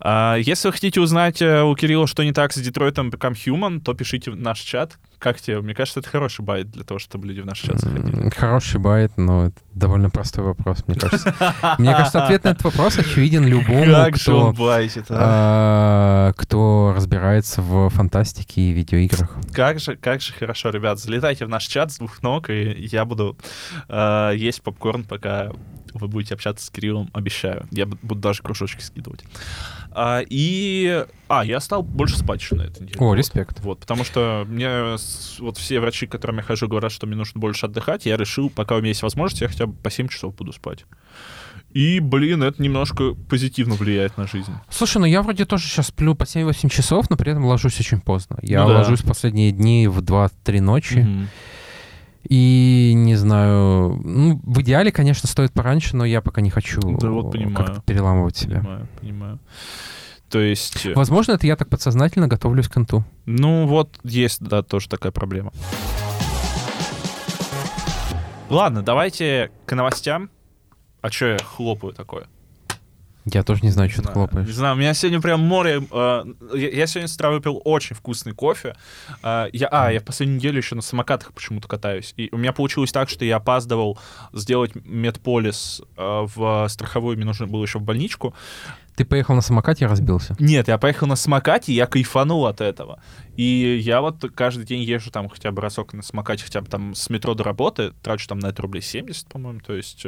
[0.00, 3.80] А, если вы хотите узнать э, у Кирилла, что не так с Detroit Become Human,
[3.80, 4.98] то пишите в наш чат.
[5.20, 5.60] Как тебе?
[5.60, 8.30] Мне кажется, это хороший байт для того, чтобы люди в наш чат заходили.
[8.30, 11.34] Хороший байт, но это довольно простой вопрос, мне кажется.
[11.78, 14.84] Мне кажется, ответ на этот вопрос очевиден любому, кто, а?
[15.10, 19.36] а, кто разбирается в фантастике и видеоиграх.
[19.52, 20.98] Как же, как же хорошо, ребят.
[20.98, 23.36] Залетайте в наш чат с двух ног, и я буду
[23.88, 25.52] э, есть попкорн, пока
[25.92, 27.66] вы будете общаться с Кириллом, обещаю.
[27.70, 29.24] Я бу- буду даже кружочки скидывать.
[29.92, 31.04] А, и...
[31.28, 32.98] А, я стал больше спать еще на этой неделе.
[33.00, 33.14] О, Вот.
[33.16, 33.60] респект.
[33.60, 34.96] Вот, потому что мне
[35.40, 38.06] вот все врачи, к которым я хожу, говорят, что мне нужно больше отдыхать.
[38.06, 40.84] Я решил, пока у меня есть возможность, я хотя бы по 7 часов буду спать.
[41.72, 44.52] И, блин, это немножко позитивно влияет на жизнь.
[44.70, 48.00] Слушай, ну я вроде тоже сейчас сплю по 7-8 часов, но при этом ложусь очень
[48.00, 48.38] поздно.
[48.42, 48.78] Я Ну да.
[48.78, 50.98] ложусь последние дни в 2-3 ночи.
[50.98, 51.28] Мгм.
[52.28, 57.08] И не знаю, ну, в идеале, конечно, стоит пораньше, но я пока не хочу Да
[57.08, 57.54] вот понимаю.
[57.56, 58.58] как-то переламывать себя.
[58.60, 59.38] Понимаю, понимаю.
[60.30, 60.86] То есть...
[60.86, 63.04] э, Возможно, это я так подсознательно готовлюсь к конту.
[63.26, 65.52] Ну, вот есть, да, тоже такая проблема.
[68.48, 70.30] Ладно, давайте к новостям.
[71.02, 72.26] А что я хлопаю такое?
[73.32, 74.18] Я тоже не знаю, что ты знаю.
[74.18, 74.54] Не хлопаешь.
[74.54, 75.82] знаю, у меня сегодня прям море...
[75.90, 78.74] э, я, я сегодня с утра выпил очень вкусный кофе.
[79.22, 82.14] Э, я, а, я в последнюю неделю еще на самокатах почему-то катаюсь.
[82.16, 83.98] И у меня получилось так, что я опаздывал
[84.32, 88.34] сделать медполис э, в страховую, мне нужно было еще в больничку.
[88.96, 90.36] Ты поехал на самокате и разбился.
[90.38, 93.02] Нет, я поехал на самокате, я кайфанул от этого.
[93.36, 96.94] И я вот каждый день езжу там хотя бы разок на самокате, хотя бы там
[96.94, 100.04] с метро до работы, трачу там на это рублей 70, по-моему, то есть...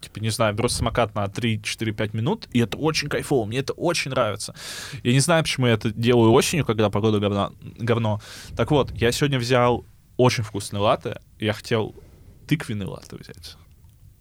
[0.00, 4.10] Типа, не знаю, беру самокат на 3-4-5 минут, и это очень кайфово, мне это очень
[4.12, 4.54] нравится.
[5.02, 8.20] Я не знаю, почему я это делаю осенью, когда погода говна- говно.
[8.56, 9.84] Так вот, я сегодня взял
[10.16, 11.94] очень вкусный латте, я хотел
[12.46, 13.56] тыквенный латте взять.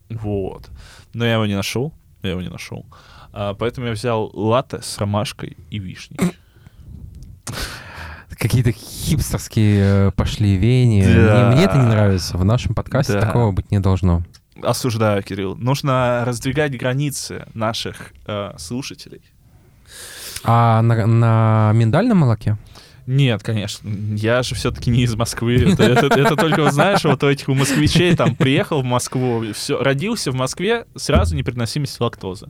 [0.09, 0.69] Вот.
[1.13, 2.85] Но я его не нашел, я его не нашел.
[3.33, 6.17] А, поэтому я взял латте с ромашкой и вишней.
[8.29, 11.05] Какие-то хипстерские э, пошли веяния.
[11.25, 11.47] Да.
[11.47, 12.37] Мне, мне это не нравится.
[12.37, 13.21] В нашем подкасте Да.
[13.21, 14.23] такого быть не должно.
[14.63, 15.55] Осуждаю, Кирилл.
[15.55, 19.21] Нужно раздвигать границы наших э, слушателей.
[20.43, 22.57] А на, на миндальном молоке?
[23.07, 23.89] Нет, конечно.
[24.15, 25.55] Я же все-таки не из Москвы.
[25.55, 29.81] Это, это, это только, знаешь, вот у этих у москвичей там приехал в Москву, все,
[29.81, 32.47] родился в Москве, сразу непереносимость лактозы.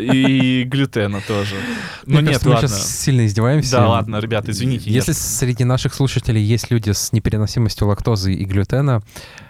[0.00, 1.56] И глютена тоже.
[2.04, 2.68] Но Мне нет, кажется, мы ладно.
[2.68, 3.72] сейчас сильно издеваемся.
[3.72, 4.90] Да, ладно, ребята, извините.
[4.90, 5.18] Если нет.
[5.18, 9.02] среди наших слушателей есть люди с непереносимостью лактозы и глютена,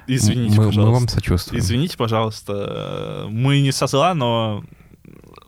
[0.07, 0.93] Извините, мы, мы пожалуйста.
[1.01, 1.61] вам сочувствуем.
[1.61, 3.27] Извините, пожалуйста.
[3.29, 4.65] Мы не со зла, но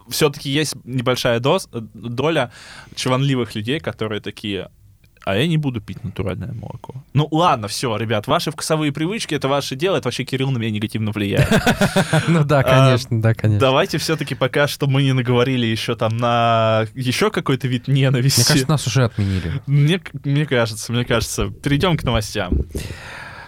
[0.08, 2.50] все-таки есть небольшая доз, доля
[2.94, 4.70] чванливых людей, которые такие,
[5.24, 6.94] а я не буду пить натуральное молоко.
[7.12, 10.70] Ну ладно, все, ребят, ваши вкусовые привычки, это ваше дело, это вообще Кирилл на меня
[10.70, 11.48] негативно влияет.
[12.28, 13.60] Ну да, конечно, да, конечно.
[13.60, 18.40] Давайте все-таки пока что мы не наговорили еще там на еще какой-то вид ненависти.
[18.40, 19.52] Мне кажется, нас уже отменили.
[19.66, 21.48] Мне, кажется, мне кажется.
[21.48, 22.52] Перейдем к новостям.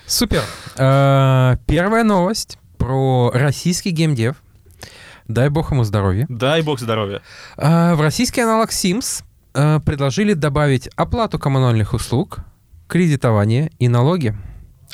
[0.07, 0.42] Супер.
[0.77, 4.37] Э, Первая новость про российский геймдев.
[5.30, 6.26] Дай бог ему здоровья.
[6.28, 7.22] Дай бог здоровья.
[7.56, 9.22] Э, В российский аналог Sims
[9.54, 12.40] э, предложили добавить оплату коммунальных услуг,
[12.88, 14.36] кредитование и налоги,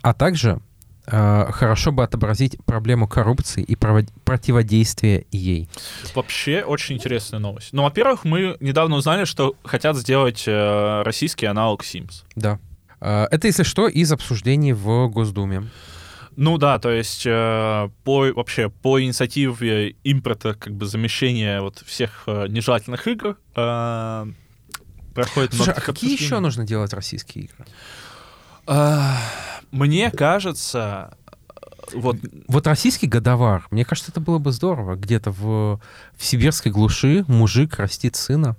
[0.03, 0.61] а также
[1.07, 5.71] э, хорошо бы отобразить проблему коррупции и противодействия ей.
[6.15, 7.73] Вообще очень интересная новость.
[7.73, 12.25] Ну, во-первых, мы недавно узнали, что хотят сделать э, российский аналог Sims.
[12.35, 12.59] Да.
[13.01, 15.69] Это, если что, из обсуждений в Госдуме.
[16.37, 22.25] Ну да, то есть э, по вообще по инициативе импорта, как бы замещения вот всех
[22.27, 24.27] э, нежелательных игр э,
[25.15, 27.65] проходит Слушай, много а какие еще нужно делать российские игры?
[28.67, 29.17] А,
[29.71, 31.17] Мне кажется,
[31.63, 32.17] э, вот
[32.49, 34.97] Вот российский годовар, мне кажется, это было бы здорово.
[34.97, 35.81] Где-то в,
[36.17, 38.57] в сибирской глуши мужик растит сына,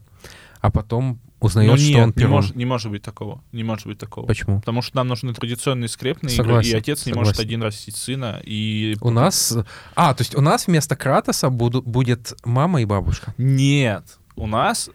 [0.61, 2.31] а потом узнает, ну, что нет, он не перун.
[2.31, 4.25] может, не может быть такого, не может быть такого.
[4.25, 4.59] Почему?
[4.59, 8.41] Потому что нам нужны традиционные скрепные игры, Согласен, и отец не может один растить сына.
[8.43, 9.57] И У нас...
[9.95, 13.33] А, то есть у нас вместо Кратоса буду, будет мама и бабушка.
[13.37, 14.89] Нет, у нас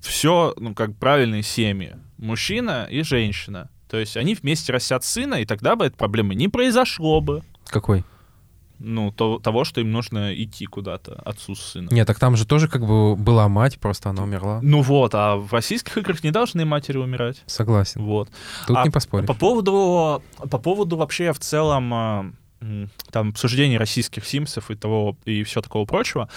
[0.00, 1.96] все, ну, как правильные семьи.
[2.18, 3.68] Мужчина и женщина.
[3.88, 7.42] То есть они вместе растят сына, и тогда бы этой проблемы не произошло бы.
[7.66, 8.04] Какой?
[8.78, 11.94] Ну, то- того, что им нужно идти куда-то, отцу с сыном.
[11.94, 14.60] Нет, так там же тоже как бы была мать, просто она умерла.
[14.62, 17.42] Ну вот, а в российских играх не должны матери умирать.
[17.46, 18.02] Согласен.
[18.02, 18.28] Вот.
[18.66, 19.26] Тут А не поспоришь.
[19.26, 22.30] По поводу, по поводу вообще в целом а,
[23.10, 26.28] там обсуждений российских симсов и того и все такого прочего,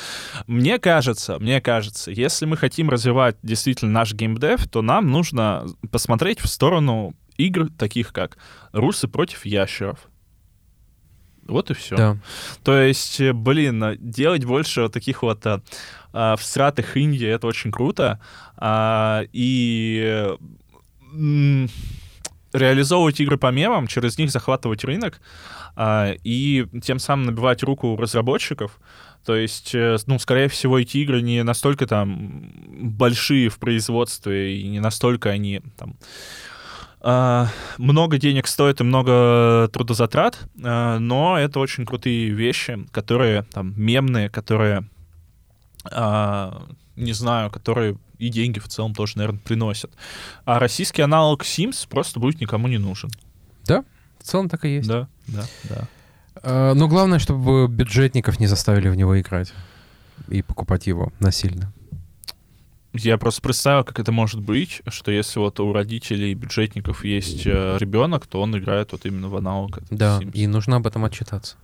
[0.47, 6.39] мне кажется, мне кажется, если мы хотим развивать действительно наш геймдев, то нам нужно посмотреть
[6.39, 8.38] в сторону игр таких как
[8.71, 10.10] «Русы против ящеров».
[11.49, 11.95] Вот и все.
[11.95, 12.17] Да.
[12.63, 15.62] То есть, э, блин, а, делать больше вот таких вот а,
[16.13, 18.19] а, всратых Индии, это очень круто.
[18.57, 20.38] А, и э,
[21.13, 21.69] м,
[22.53, 25.21] реализовывать игры по мемам, через них захватывать рынок
[25.75, 28.79] а, и тем самым набивать руку разработчиков.
[29.25, 34.67] То есть, э, ну, скорее всего, эти игры не настолько там большие в производстве и
[34.67, 35.97] не настолько они там
[37.01, 44.29] много денег стоит и много трудозатрат, а, но это очень крутые вещи, которые там мемные,
[44.29, 44.83] которые
[45.85, 46.63] а,
[46.95, 49.91] не знаю, которые и деньги в целом тоже, наверное, приносят.
[50.43, 53.09] А российский аналог Sims просто будет никому не нужен.
[54.19, 54.88] В целом так и есть.
[54.89, 56.73] Да, да, да.
[56.73, 59.53] Но главное, чтобы бюджетников не заставили в него играть
[60.27, 61.71] и покупать его насильно.
[62.93, 67.78] Я просто представил, как это может быть, что если вот у родителей бюджетников есть э,
[67.80, 69.80] ребенок, то он играет вот именно в аналог.
[69.91, 70.32] Да, Sims.
[70.34, 71.58] и нужно об этом отчитаться.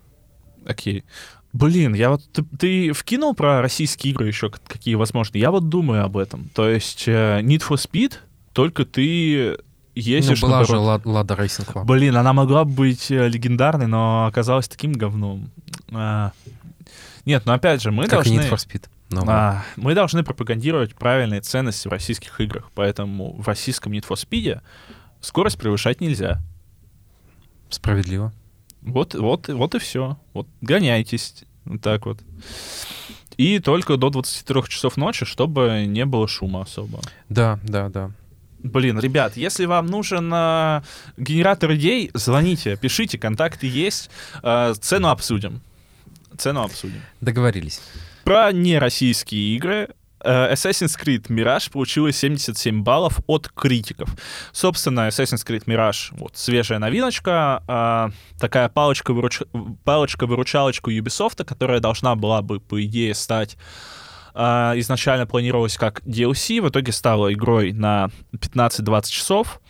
[0.66, 1.04] Окей.
[1.52, 5.38] Блин, я вот ты, ты вкинул про российские игры еще какие возможны.
[5.38, 6.50] Я вот думаю об этом.
[6.54, 8.16] То есть э, Need for Speed,
[8.54, 9.64] только ты Ну,
[9.96, 10.86] ездишь была же дороге.
[10.86, 11.86] Ла- Lada Racing Club.
[11.88, 15.50] Блин, она могла бы быть э, легендарной, но оказалась таким говном.
[15.92, 16.34] А,
[17.26, 18.42] Нет, но опять же, мы Как должны...
[18.42, 18.84] Need for Speed.
[19.10, 19.34] Новый.
[19.34, 24.62] А, мы должны пропагандировать правильные ценности в российских играх, поэтому в российском Need for Speed
[25.22, 26.41] скорость превышать нельзя.
[27.70, 28.34] Справедливо.
[28.82, 30.18] Вот, вот, вот и все.
[30.34, 31.44] Вот гоняйтесь.
[31.65, 32.20] Вот так вот.
[33.38, 37.02] И только до 23 часов ночи, чтобы не было шума особо.
[37.28, 38.12] Да, да, да.
[38.60, 40.82] Блин, ребят, если вам нужен э,
[41.18, 44.10] генератор идей, звоните, пишите, контакты есть,
[44.41, 45.62] э, цену обсудим.
[46.38, 47.02] Цену обсудим.
[47.22, 47.82] Договорились.
[48.26, 49.90] Про нероссийские игры.
[50.24, 54.10] Э, Assassin's Creed Mirage получила 77 баллов от критиков.
[54.52, 59.48] Собственно, Assassin's Creed Mirage, вот, свежая новиночка, э, такая палочка-выручалочка
[59.84, 63.58] палочка Ubisoft, которая должна была бы, по идее, стать
[64.34, 69.62] э, изначально планировалась как DLC, в итоге стала игрой на 15-20 часов,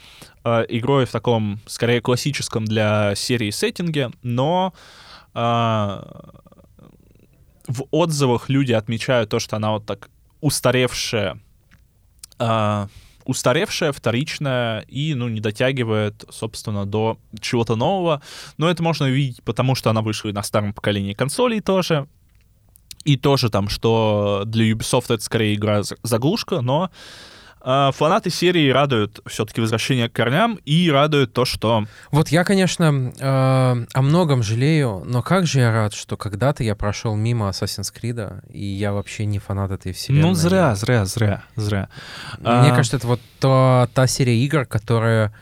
[0.46, 4.74] э, игрой в таком, скорее, классическом для серии сеттинге, но
[7.68, 10.10] в отзывах люди отмечают то, что она вот так
[10.42, 11.40] устаревшая,
[12.38, 12.88] а,
[13.26, 18.22] устаревшая, вторичная и, ну, не дотягивает, собственно, до чего-то нового.
[18.58, 22.08] Но это можно видеть, потому что она вышла и на старом поколении консолей тоже.
[23.04, 27.35] И тоже там, что для Ubisoft это скорее игра заглушка, но э,
[27.66, 31.86] фанаты серии радуют все-таки возвращение к корням и радуют то, что...
[32.12, 36.76] Вот я, конечно, э, о многом жалею, но как же я рад, что когда-то я
[36.76, 40.30] прошел мимо Assassin's Creed, и я вообще не фанат этой вселенной.
[40.30, 41.90] Ну, зря, зря, зря, зря.
[42.38, 45.34] Мне А, кажется, это вот то, та серия игр, которая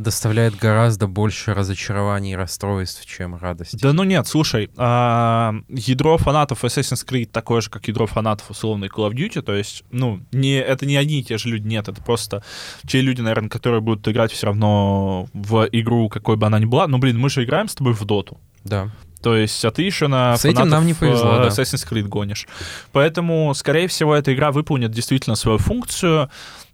[0.00, 3.78] доставляет гораздо больше разочарований и расстройств, чем радости.
[3.80, 8.88] Да ну нет, слушай, а, ядро фанатов Assassin's Creed такое же, как ядро фанатов условной
[8.88, 11.88] Call of Duty, то есть, ну, не, это не одни и те же люди, нет,
[11.88, 12.42] это просто
[12.86, 16.86] те люди, наверное, которые будут играть все равно в игру, какой бы она ни была.
[16.86, 18.38] Ну, блин, мы же играем с тобой в доту.
[18.64, 18.90] Да.
[19.22, 21.48] То есть, а ты еще на С этим нам не повезло, э, да.
[21.48, 22.46] Assassin's Creed гонишь.
[22.92, 26.30] Поэтому, скорее всего, эта игра выполнит действительно свою функцию.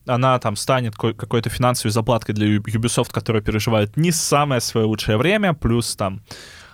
[0.07, 5.17] Она там станет ко- какой-то финансовой заплаткой для Ubisoft, которая переживает не самое свое лучшее
[5.17, 6.23] время, плюс там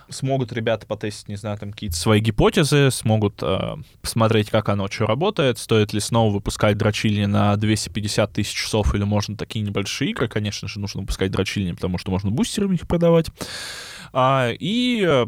[0.09, 5.05] смогут ребята потестить, не знаю, там какие-то свои гипотезы, смогут э, посмотреть, как оно, что
[5.05, 10.27] работает, стоит ли снова выпускать дрочильни на 250 тысяч часов, или можно такие небольшие игры,
[10.27, 13.27] конечно же, нужно выпускать дрочильни, потому что можно бустерами их продавать.
[14.11, 15.25] А, и э,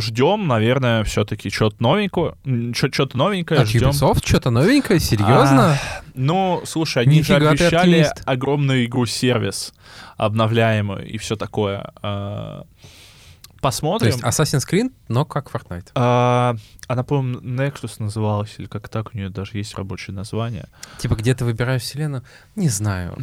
[0.00, 2.36] ждем, наверное, все-таки что-то новенького,
[2.72, 3.90] что-то новенькое От ждем.
[3.90, 5.00] Ubisoft что-то новенькое?
[5.00, 5.78] Серьезно?
[6.14, 9.72] Ну, слушай, они же Нифига ты обещали огромную игру-сервис,
[10.16, 11.92] обновляемую и все такое.
[12.02, 14.08] А, То Посмотрим.
[14.12, 15.88] есть Assassin's Creed, но как Fortnite.
[15.94, 16.54] А,
[16.86, 20.66] она, по-моему, Nexus называлась, или как так, у нее даже есть рабочее название.
[20.98, 22.22] Типа, где ты выбираешь вселенную?
[22.56, 23.16] Не знаю.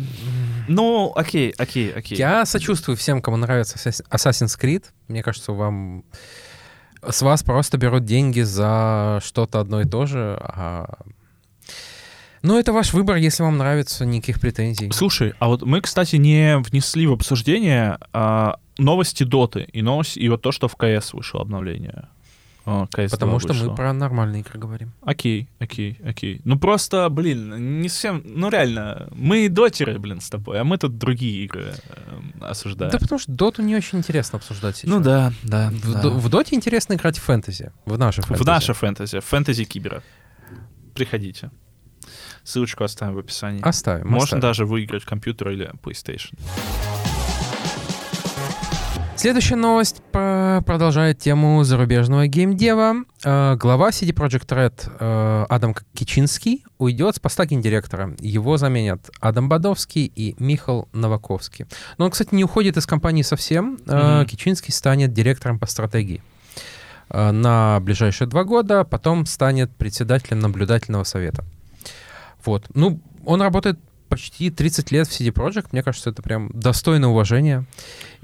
[0.68, 2.18] Ну, окей, окей, окей.
[2.18, 4.84] Я сочувствую всем, кому нравится Assassin- Assassin's Creed.
[5.08, 6.04] Мне кажется, вам
[7.10, 10.38] с вас просто берут деньги за что-то одно и то же.
[10.42, 11.00] а-
[12.42, 14.92] Ну, это ваш выбор, если вам нравится, никаких претензий.
[14.92, 20.30] Слушай, а вот мы, кстати, не внесли в обсуждение а, новости Доты и новости, и
[20.30, 22.08] вот то, что в КС вышло обновление.
[22.68, 23.70] А, CS2 Потому что вышло.
[23.70, 24.92] мы про нормальные игры говорим.
[25.04, 26.42] Окей, окей, окей.
[26.46, 28.24] Ну просто, блин, не совсем...
[28.26, 32.92] Ну реально, мы дотеры, блин, с тобой, а мы тут другие игры э, осуждаем.
[32.92, 34.90] Да потому что Доту не очень интересно обсуждать сейчас.
[34.90, 35.70] ну да, да.
[35.70, 36.02] В, да.
[36.02, 37.72] До- в Доте интересно играть в фэнтези.
[37.86, 38.44] В наше фэнтези.
[38.44, 40.02] В наше фэнтези, фэнтези кибера.
[40.96, 41.52] Приходите.
[42.44, 43.62] Ссылочку оставим в описании.
[43.62, 44.08] Оставим.
[44.08, 44.42] Можно оставим.
[44.42, 46.34] даже выиграть компьютер или PlayStation.
[49.26, 53.06] Следующая новость продолжает тему зарубежного геймдева.
[53.24, 58.16] Э, глава CD Projekt Red э, Адам Кичинский уйдет с поста гендиректора.
[58.20, 61.66] Его заменят Адам Бадовский и Михал Новаковский.
[61.98, 63.80] Но он, кстати, не уходит из компании совсем.
[63.88, 64.28] Мгм.
[64.28, 66.22] Кичинский станет директором по стратегии
[67.10, 71.44] на ближайшие два года, потом станет председателем наблюдательного совета.
[72.46, 72.68] Вот.
[72.76, 73.80] Ну, он работает
[74.16, 75.68] почти 30 лет в CD Projekt.
[75.72, 77.66] Мне кажется, это прям достойно уважения.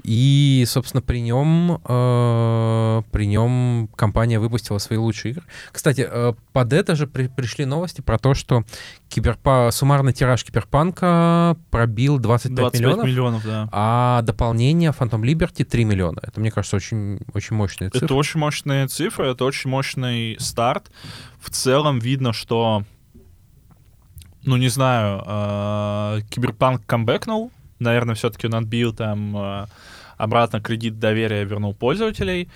[0.04, 5.44] И, собственно, при нем, э, при нем компания выпустила свои лучшие игры.
[5.70, 8.64] Кстати, э, под это же при- пришли новости про то, что
[9.08, 9.70] киберпа...
[9.72, 13.68] суммарный тираж Киберпанка пробил 25, 25 миллионов, миллионов, да.
[13.70, 16.18] а дополнение Phantom Liberty 3 миллиона.
[16.22, 18.06] Это, мне кажется, очень, очень мощные цифры.
[18.06, 20.90] Это очень мощные цифры, это очень мощный старт.
[21.38, 22.82] В целом видно, что,
[24.42, 27.52] ну не знаю, э, Киберпанк камбэкнул.
[27.78, 29.66] Наверное, все-таки он отбил там э,
[30.22, 32.48] обратно кредит доверия, вернул пользователей.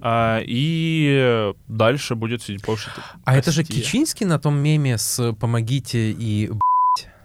[0.00, 2.90] Э, и дальше будет чуть больше.
[3.24, 3.62] А это же.
[3.62, 6.50] Кичинский на том меме с «помогите» и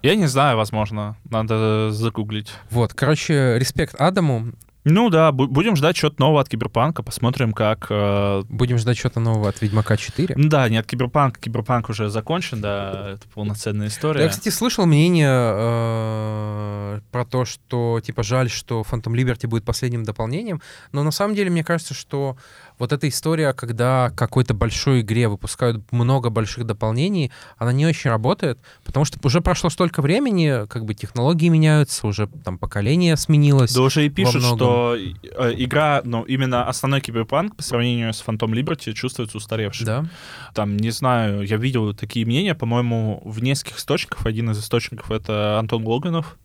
[0.03, 1.15] Я не знаю, возможно.
[1.29, 2.51] Надо загуглить.
[2.69, 4.51] Вот, короче, респект Адаму.
[4.86, 7.88] Ну да, бу- будем ждать что-то нового от Киберпанка, посмотрим, как...
[7.89, 10.36] э, Будем ждать что-то нового от Ведьмака 4.
[10.38, 14.21] ну Да, нет, Киберпанк, Киберпанк уже закончен, да, это полноценная история.
[14.24, 20.04] Я, кстати, слышал мнение э, про то, что, типа, жаль, что Phantom Liberty будет последним
[20.04, 22.38] дополнением, но на самом деле мне кажется, что
[22.78, 28.60] вот эта история, когда какой-то большой игре выпускают много больших дополнений, она не очень работает,
[28.84, 33.74] потому что уже прошло столько времени, как бы технологии меняются, уже там поколение сменилось.
[33.74, 34.75] Да уже и пишут, многом.
[34.76, 39.86] Что э, игра, ну, именно основной киберпанк по сравнению с Phantom Liberty чувствуется устаревшей.
[39.86, 40.06] Да.
[40.54, 44.26] Там, не знаю, я видел такие мнения, по-моему, в нескольких источниках.
[44.26, 46.38] Один из источников— это Антон Логвинов.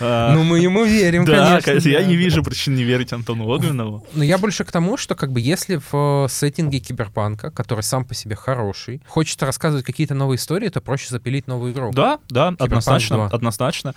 [0.00, 1.88] А, Ну, мы ему верим, Да, конечно.
[1.88, 4.04] я не вижу причин не верить Антону Логвинову.
[4.14, 8.04] Но я больше к тому, что как бы если в э, сеттинге киберпанка, который сам
[8.04, 11.92] по себе хороший, хочется рассказывать какие-то новые истории, то проще запилить новую игру.
[11.92, 13.26] Да, да, однозначно, 2.
[13.28, 13.94] однозначно.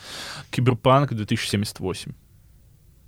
[0.52, 2.12] Киберпанк 2078.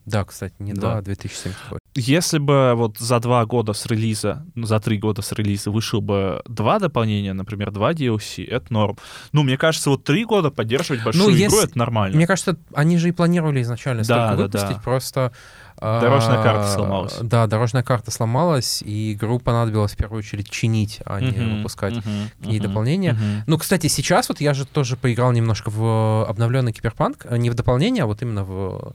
[0.07, 0.79] Да, кстати, не Да.
[0.81, 1.77] 2, а 2078.
[1.95, 5.99] Если бы вот за два года с релиза, ну, за три года с релиза вышел
[5.99, 8.97] бы два дополнения, например, два DLC, это норм.
[9.33, 12.15] Ну, мне кажется, вот три года поддерживать большую Ну, игру, если- это нормально.
[12.15, 14.81] Мне кажется, они же и планировали изначально Да, столько да, выпустить, да.
[14.83, 15.31] просто...
[15.79, 17.17] а, Дорожная карта сломалась.
[17.21, 21.95] Да, дорожная карта сломалась, и игру понадобилось в первую очередь чинить, а не Мгм, выпускать
[21.95, 23.13] мгм, к ней мгм, дополнения.
[23.13, 23.43] мгм.
[23.47, 27.55] Ну, кстати, сейчас вот я же тоже поиграл немножко в обновленный Киберпанк, а не в
[27.55, 28.93] дополнение, а вот именно в,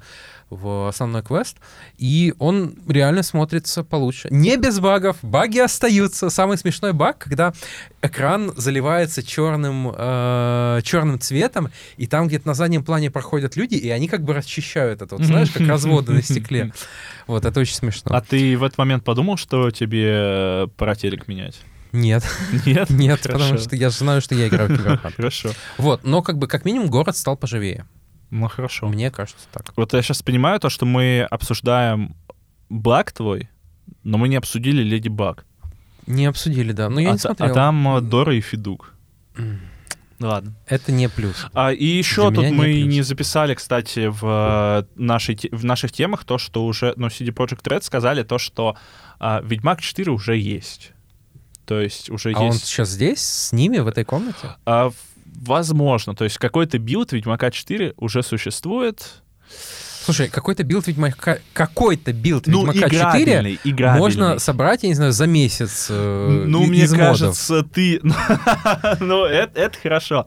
[0.52, 1.56] в основной квест,
[1.98, 4.28] и он реально смотрится получше.
[4.30, 6.30] Не без багов, баги остаются.
[6.30, 7.52] Самый смешной баг, когда
[8.02, 13.88] экран заливается черным, э, черным цветом, и там где-то на заднем плане проходят люди, и
[13.90, 16.72] они как бы расчищают это, вот знаешь, как разводы на стекле.
[17.28, 18.14] Вот, это очень смешно.
[18.14, 21.60] А ты в этот момент подумал, что тебе э, пора телек менять?
[21.92, 22.24] Нет,
[22.66, 22.90] Нет?
[22.90, 23.38] нет, Хорошо.
[23.38, 25.14] потому что я знаю, что я играю в Киберпанк.
[25.14, 25.50] Хорошо.
[25.78, 27.86] Вот, но как бы как минимум город стал поживее.
[28.32, 28.88] Ну, хорошо.
[28.88, 29.74] Мне кажется так.
[29.76, 32.16] Вот я сейчас понимаю то, что мы обсуждаем
[32.70, 33.50] Баг твой,
[34.04, 35.44] но мы не обсудили Леди Баг.
[36.06, 36.88] Не обсудили, да.
[36.88, 37.50] Но я а, не смотрел.
[37.50, 38.94] а там э, Дора и Федук.
[40.18, 40.54] Ладно.
[40.66, 41.46] Это не плюс.
[41.52, 42.94] А, и еще Для тут не мы плюс.
[42.94, 47.64] не записали, кстати, в, э, нашей, в наших темах то, что уже, ну, CD Projekt
[47.64, 48.78] Red сказали то, что
[49.20, 50.92] а, Ведьмак 4 уже есть.
[51.66, 52.64] То есть уже А он есть...
[52.64, 54.56] сейчас здесь, с ними, в этой комнате?
[54.64, 54.94] А, в-
[55.40, 59.22] возможно, то есть какой-то билд Ведьмака 4 уже существует.
[60.04, 61.38] Слушай, какой-то билд Ведьмака...
[61.52, 64.00] Какой-то билд Ну, Ведьмака 4 играбельный, играбельный.
[64.00, 67.06] можно собрать, я не знаю, за месяц э, Ну, и- мне из модов.
[67.08, 68.00] кажется, ты...
[69.00, 70.26] Ну, это, это хорошо.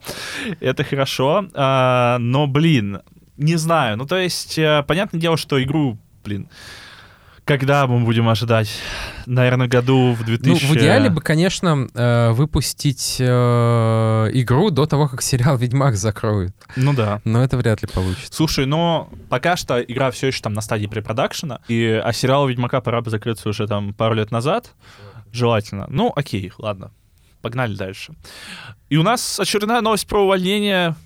[0.60, 1.46] Это хорошо.
[1.54, 3.00] А, но, блин,
[3.36, 3.98] не знаю.
[3.98, 6.48] Ну, то есть, э, понятное дело, что игру, блин,
[7.46, 8.68] когда мы будем ожидать?
[9.24, 10.66] Наверное, году в 2000...
[10.66, 13.24] Ну, в идеале бы, конечно, э, выпустить э,
[14.34, 16.52] игру до того, как сериал «Ведьмак» закроют.
[16.74, 17.20] Ну да.
[17.24, 18.32] Но это вряд ли получится.
[18.32, 22.80] Слушай, но пока что игра все еще там на стадии препродакшена, и, а сериал «Ведьмака»
[22.80, 24.74] пора бы закрыться уже там пару лет назад,
[25.32, 25.86] желательно.
[25.88, 26.90] Ну, окей, ладно,
[27.42, 28.14] погнали дальше.
[28.90, 30.96] И у нас очередная новость про увольнение.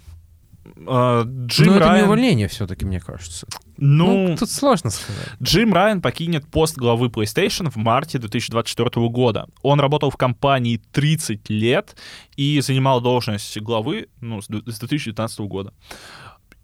[0.87, 2.05] Э, Джим Но это не Райан...
[2.07, 3.47] увольнение все-таки, мне кажется.
[3.81, 5.29] Ну, Ну, тут сложно сказать.
[5.43, 9.47] Джим Райан покинет пост главы PlayStation в марте 2024 года.
[9.63, 11.97] Он работал в компании 30 лет
[12.37, 15.73] и занимал должность главы ну, с ду- с 2019 года.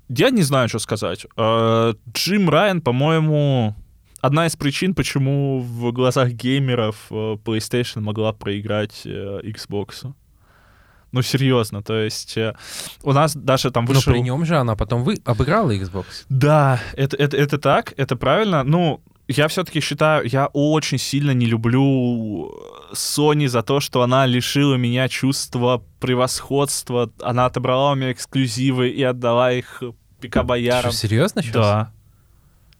[0.09, 1.26] Я не знаю, что сказать.
[1.37, 3.74] Э, Джим Райан, по-моему,
[4.20, 10.12] одна из причин, почему в глазах геймеров э, PlayStation могла проиграть э, Xbox.
[11.12, 12.54] Ну, серьезно, то есть э,
[13.02, 14.12] у нас даже там Но вышел...
[14.12, 15.18] при нем же она потом вы...
[15.24, 16.04] обыграла Xbox.
[16.28, 18.64] Да, это, это, это так, это правильно.
[18.64, 22.52] Ну, я все-таки считаю, я очень сильно не люблю
[22.92, 27.10] Sony за то, что она лишила меня чувства превосходства.
[27.22, 29.82] Она отобрала у меня эксклюзивы и отдала их
[30.20, 30.92] пикабоярам.
[30.92, 31.54] Что, серьезно сейчас?
[31.54, 31.92] Да.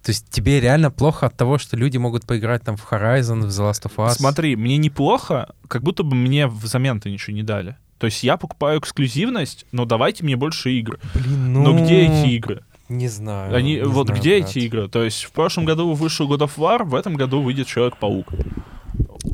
[0.02, 3.46] То есть тебе реально плохо от того, что люди могут поиграть там в Horizon, в
[3.46, 4.10] The Last of Us?
[4.10, 7.76] Смотри, мне неплохо, как будто бы мне взамен-то ничего не дали.
[7.98, 10.98] То есть я покупаю эксклюзивность, но давайте мне больше игр.
[11.14, 11.62] Блин, ну...
[11.62, 12.62] Но где эти игры?
[12.88, 13.54] Не знаю.
[13.54, 14.50] Они, не вот знаю, где брат.
[14.50, 14.88] эти игры?
[14.88, 18.28] То есть в прошлом году вышел God of War, в этом году выйдет Человек-паук.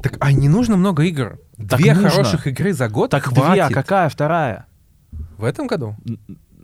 [0.02, 1.38] Так, а не нужно много игр.
[1.68, 2.10] Так Две нужно.
[2.10, 3.52] хороших игры за год Так хватит.
[3.52, 4.66] две, а какая вторая?
[5.36, 5.96] В этом году?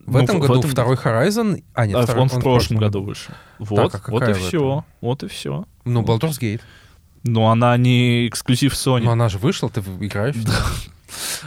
[0.07, 1.63] В Ну, этом в году этом- второй Horizon...
[1.75, 3.35] А, нет, А, второй- он в прошлом году вышел.
[3.59, 4.85] Вот, а вот и в все.
[5.03, 5.67] Вот и все.
[5.85, 6.61] Ну, Baldur's Gate.
[7.25, 9.03] Но она не эксклюзив Sony.
[9.03, 10.37] Но она же вышла, ты в- играешь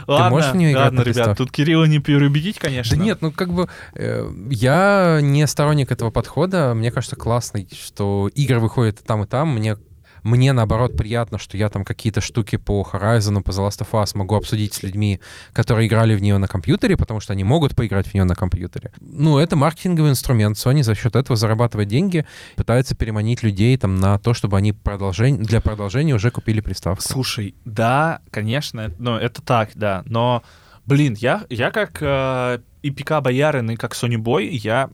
[0.06, 2.96] ладно, можешь в неё играть ладно, ребят, тут Кирилла не переубедить, конечно.
[2.96, 6.74] Да нет, ну как бы э, я не сторонник этого подхода.
[6.74, 9.54] Мне кажется классно, что игры выходят и там и там.
[9.54, 9.76] Мне
[10.22, 14.16] мне, наоборот, приятно, что я там какие-то штуки по Horizon, по The Last of Us
[14.16, 15.20] могу обсудить с людьми,
[15.52, 18.92] которые играли в нее на компьютере, потому что они могут поиграть в нее на компьютере.
[19.00, 20.56] Ну, это маркетинговый инструмент.
[20.56, 22.24] Sony за счет этого зарабатывает деньги,
[22.56, 25.38] пытается переманить людей там на то, чтобы они продолжень...
[25.38, 27.02] для продолжения уже купили приставку.
[27.02, 30.42] Слушай, да, конечно, ну, это так, да, но,
[30.86, 34.90] блин, я, я как э, и ПК Боярин, и как Sony Boy, я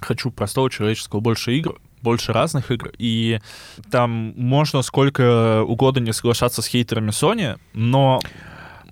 [0.00, 3.40] хочу простого человеческого больше игр, больше разных игр, и
[3.90, 8.20] там можно сколько угодно не соглашаться с хейтерами Sony, но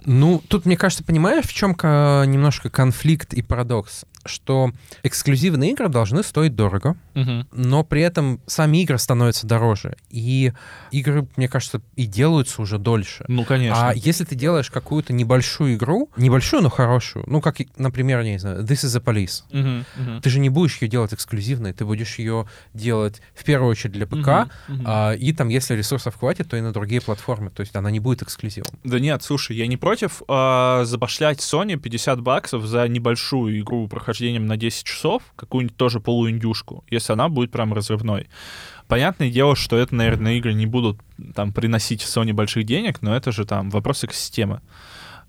[0.04, 1.76] Ну, тут, мне кажется, понимаешь, в чем
[2.26, 4.04] немножко конфликт и парадокс?
[4.24, 4.70] Что
[5.02, 6.96] эксклюзивные игры должны стоить дорого,
[7.52, 9.96] но при этом сами игры становятся дороже.
[10.10, 10.52] И
[10.90, 13.24] игры, мне кажется, и делаются уже дольше.
[13.28, 13.90] ну, конечно.
[13.90, 18.38] А если ты делаешь какую-то небольшую игру, небольшую, но хорошую, ну, как, например, я не
[18.38, 20.20] знаю, This is the Police, Мгм, мгм.
[20.22, 24.06] ты же не будешь ее делать эксклюзивной, ты будешь ее делать в первую очередь для
[24.06, 24.14] ПК,
[24.68, 24.84] Мгм, мгм.
[24.86, 27.50] а, и там, если ресурсов хватит, то и на другие платформы.
[27.50, 28.70] То есть она не будет эксклюзивом.
[28.84, 34.11] Да нет, слушай, я не против а, забашлять Sony 50 баксов за небольшую игру, прохождение
[34.12, 38.28] прохождением на 10 часов, какую-нибудь тоже полуиндюшку, если она будет прям разрывной.
[38.86, 40.98] Понятное дело, что это, наверное, игры не будут
[41.34, 44.60] там приносить Sony больших денег, но это же там вопрос экосистемы.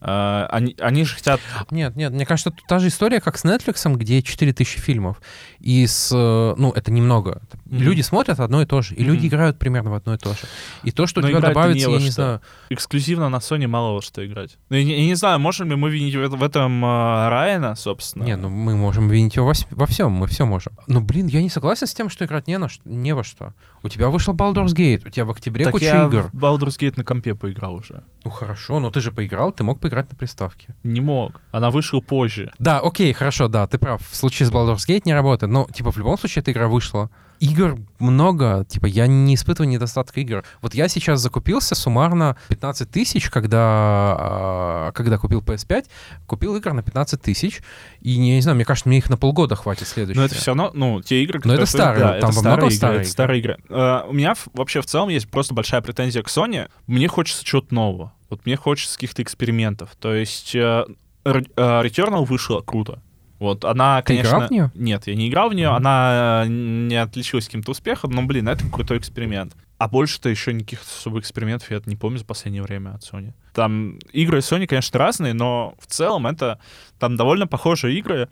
[0.03, 1.39] Uh, они, они же хотят...
[1.71, 5.21] Нет, нет, мне кажется, тут та же история, как с Netflix, где 4000 фильмов.
[5.59, 6.11] И с...
[6.13, 7.41] Э, ну, это немного.
[7.51, 7.77] Mm-hmm.
[7.77, 9.05] Люди смотрят одно и то же, и mm-hmm.
[9.05, 10.41] люди играют примерно в одно и то же.
[10.83, 12.13] И то, что Но у тебя добавится, не я не что.
[12.13, 12.41] знаю...
[12.69, 14.57] Эксклюзивно на Sony мало во что играть.
[14.67, 18.25] Ну, я, я не знаю, можем ли мы винить в, этом uh, Райана, собственно?
[18.25, 20.73] Не, ну мы можем винить его во, во всем, мы все можем.
[20.87, 23.53] Но, блин, я не согласен с тем, что играть не, на не во что.
[23.83, 26.29] У тебя вышел Baldur's Gate, у тебя в октябре так куча я игр.
[26.33, 28.03] Baldur's Gate на компе поиграл уже.
[28.25, 30.75] Ну хорошо, но ты же поиграл, ты мог поиграть на приставке.
[30.83, 31.41] Не мог.
[31.51, 32.51] Она вышла позже.
[32.59, 34.01] Да, окей, хорошо, да, ты прав.
[34.09, 35.51] В случае с Baldur's Gate не работает.
[35.51, 37.09] Но, типа, в любом случае, эта игра вышла
[37.43, 40.43] игр много, типа, я не испытываю недостатка игр.
[40.61, 45.85] Вот я сейчас закупился суммарно 15 тысяч, когда, а, когда купил PS5,
[46.25, 47.61] купил игр на 15 тысяч,
[48.01, 50.21] и, не, не знаю, мне кажется, мне их на полгода хватит следующие.
[50.21, 51.57] Но это все равно, ну, те игры, которые...
[51.57, 53.57] Но это старые, да, там это во многом игры, старые это старые игры.
[53.67, 56.69] Uh, у меня вообще в целом есть просто большая претензия к Sony.
[56.87, 58.13] Мне хочется чего-то нового.
[58.33, 59.91] Вот мне хочется каких-то экспериментов.
[59.99, 60.87] То есть uh,
[61.23, 62.99] Returnal вышло круто.
[63.39, 64.29] Вот, она, Ты конечно...
[64.29, 64.71] играл в нее?
[64.73, 65.75] Нет, я не играл в нее, mm-hmm.
[65.75, 69.53] она не отличилась каким-то успехом, но, блин, это крутой эксперимент.
[69.83, 73.33] А больше-то еще никаких особых экспериментов я не помню за последнее время от Sony.
[73.53, 76.57] Там игры Sony, конечно, разные, но в целом это
[76.99, 78.29] там довольно похожие игры.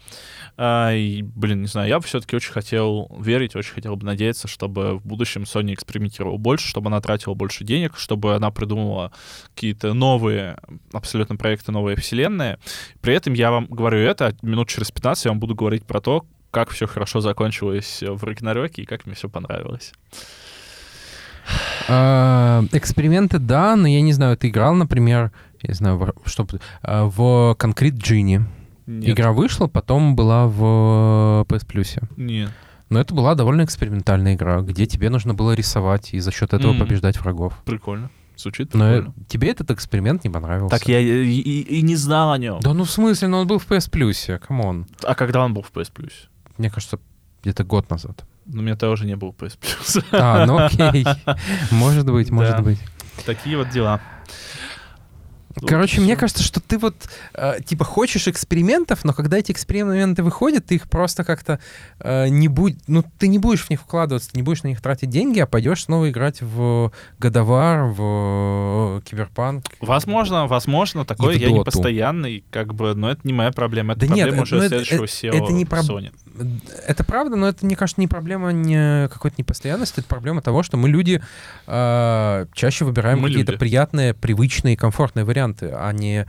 [0.56, 4.48] А, и, блин, не знаю, я бы все-таки очень хотел верить, очень хотел бы надеяться,
[4.48, 9.12] чтобы в будущем Sony экспериментировала больше, чтобы она тратила больше денег, чтобы она придумала
[9.54, 10.58] какие-то новые
[10.94, 12.60] абсолютно проекты, новые вселенные.
[13.02, 16.26] При этом я вам говорю это, минут через 15 я вам буду говорить про то,
[16.50, 19.92] как все хорошо закончилось в Рагнарёке и как мне все понравилось.
[21.88, 25.32] А, эксперименты, да, но я не знаю, ты играл, например,
[25.62, 26.48] я знаю, что
[26.82, 28.44] а, в Concrete Genie.
[28.88, 29.10] Нет.
[29.10, 32.04] Игра вышла, потом была в PS Plus.
[32.18, 32.52] Нет.
[32.90, 36.74] Но это была довольно экспериментальная игра, где тебе нужно было рисовать и за счет этого
[36.74, 36.80] mm-hmm.
[36.80, 37.54] побеждать врагов.
[37.64, 38.10] Прикольно.
[38.36, 39.14] Звучит прикольно.
[39.18, 40.78] Но тебе этот эксперимент не понравился.
[40.78, 42.60] Так я и, и, и не знал о нем.
[42.60, 44.88] Да ну в смысле, но он был в PS Plus, come on.
[45.06, 46.12] А когда он был в PS Plus?
[46.58, 47.00] Мне кажется,
[47.44, 48.26] где-то год назад.
[48.52, 50.04] Но у меня тоже не был PS Plus.
[50.12, 51.06] А, ну окей.
[51.72, 52.80] Может быть, может быть.
[53.26, 54.02] Такие вот дела.
[55.68, 56.96] Короче, мне кажется, что ты вот
[57.34, 61.60] э, типа хочешь экспериментов, но когда эти эксперименты выходят, ты их просто как-то
[62.00, 65.10] э, не будь, ну ты не будешь в них вкладываться, не будешь на них тратить
[65.10, 69.66] деньги, а пойдешь снова играть в Годовар, в Киберпанк.
[69.82, 74.08] Возможно, возможно, такой я не постоянный, как бы, но это не моя проблема, это да
[74.08, 75.82] проблема нет, уже это, следующего это, SEO это не про...
[76.88, 80.78] Это правда, но это, мне кажется, не проблема не какой-то непостоянности, это проблема того, что
[80.78, 81.22] мы люди
[81.68, 86.26] э, чаще выбираем какие-то приятные, привычные, комфортные варианты а не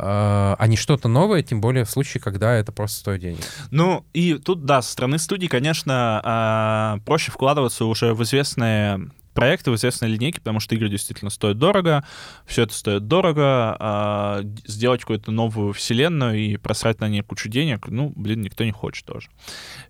[0.00, 3.40] а не что-то новое, тем более в случае, когда это просто стоит денег.
[3.70, 9.70] Ну, и тут, да, со стороны студии, конечно, а, проще вкладываться уже в известные проекты
[9.70, 12.04] в известной линейке, потому что игры действительно стоят дорого,
[12.44, 17.86] все это стоит дорого, а сделать какую-то новую вселенную и просрать на ней кучу денег,
[17.86, 19.28] ну, блин, никто не хочет тоже.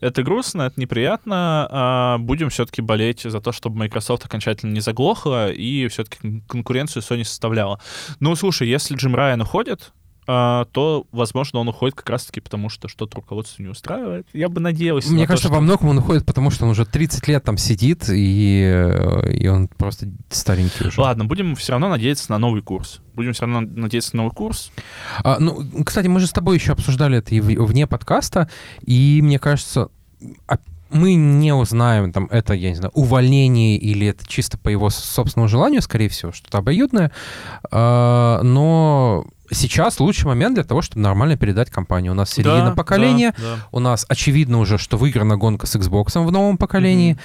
[0.00, 5.50] Это грустно, это неприятно, а будем все-таки болеть за то, чтобы Microsoft окончательно не заглохла
[5.50, 7.80] и все-таки конкуренцию Sony составляла.
[8.20, 9.94] Ну, слушай, если Джим Райан уходит,
[10.28, 14.26] то, возможно, он уходит как раз-таки потому, что что-то руководство не устраивает.
[14.34, 15.10] Я бы надеялся.
[15.10, 15.58] Мне кажется, то, что...
[15.58, 19.68] во многом он уходит, потому что он уже 30 лет там сидит, и, и он
[19.68, 21.00] просто старенький уже.
[21.00, 23.00] Ладно, будем все равно надеяться на новый курс.
[23.14, 24.70] Будем все равно надеяться на новый курс.
[25.24, 28.50] А, ну, кстати, мы же с тобой еще обсуждали это и вне подкаста,
[28.82, 29.88] и мне кажется,
[30.90, 35.48] мы не узнаем, там, это, я не знаю, увольнение или это чисто по его собственному
[35.48, 37.12] желанию, скорее всего, что-то обоюдное,
[37.70, 42.12] а, но сейчас лучший момент для того, чтобы нормально передать компанию.
[42.12, 43.66] У нас середина да, поколения, да, да.
[43.72, 47.18] у нас очевидно уже, что выиграна гонка с Xbox в новом поколении,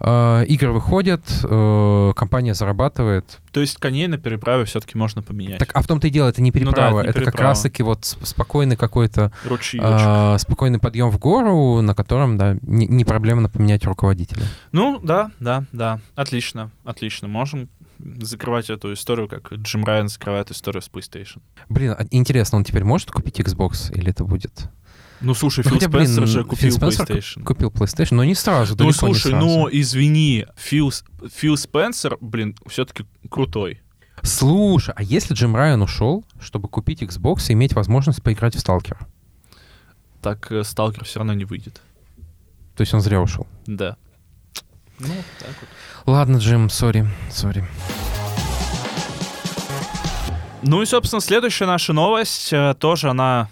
[0.00, 0.42] mm-hmm.
[0.42, 3.38] э, игры выходят, э, компания зарабатывает.
[3.52, 5.58] То есть коней на переправе все-таки можно поменять.
[5.58, 7.36] Так, а в том-то и дело, это не переправа, ну, да, это, не это переправа.
[7.36, 13.04] как раз-таки вот спокойный какой-то э, спокойный подъем в гору, на котором, да, не, не
[13.04, 14.42] проблемно поменять руководителя.
[14.72, 17.68] Ну, да, да, да, отлично, отлично, можем
[17.98, 21.40] закрывать эту историю, как Джим Райан закрывает историю с PlayStation.
[21.68, 24.68] Блин, а интересно, он теперь может купить Xbox или это будет...
[25.20, 27.42] Ну, слушай, ну, Фил Хотя, Спенсер блин, же купил Спенсер PlayStation.
[27.42, 30.92] Купил PlayStation, но не сразу, Ну, слушай, ну, извини, Фил,
[31.34, 33.80] Фил Спенсер, блин, все-таки крутой.
[34.22, 38.98] Слушай, а если Джим Райан ушел, чтобы купить Xbox и иметь возможность поиграть в Сталкер?
[40.22, 41.80] Так Сталкер все равно не выйдет.
[42.76, 43.46] То есть он зря ушел?
[43.66, 43.96] Да.
[45.00, 45.68] Ну, так вот.
[46.08, 47.62] Ладно, Джим, сори, сори.
[50.62, 53.50] Ну и, собственно, следующая наша новость, э, тоже она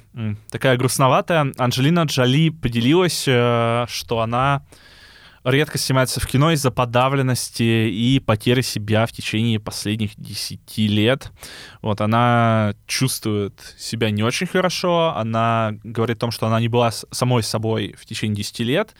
[0.50, 1.52] такая грустноватая.
[1.58, 4.62] Анджелина Джоли поделилась, э, что она
[5.46, 11.30] редко снимается в кино из-за подавленности и потери себя в течение последних 10 лет.
[11.82, 16.90] Вот она чувствует себя не очень хорошо, она говорит о том, что она не была
[16.90, 18.94] самой собой в течение 10 лет,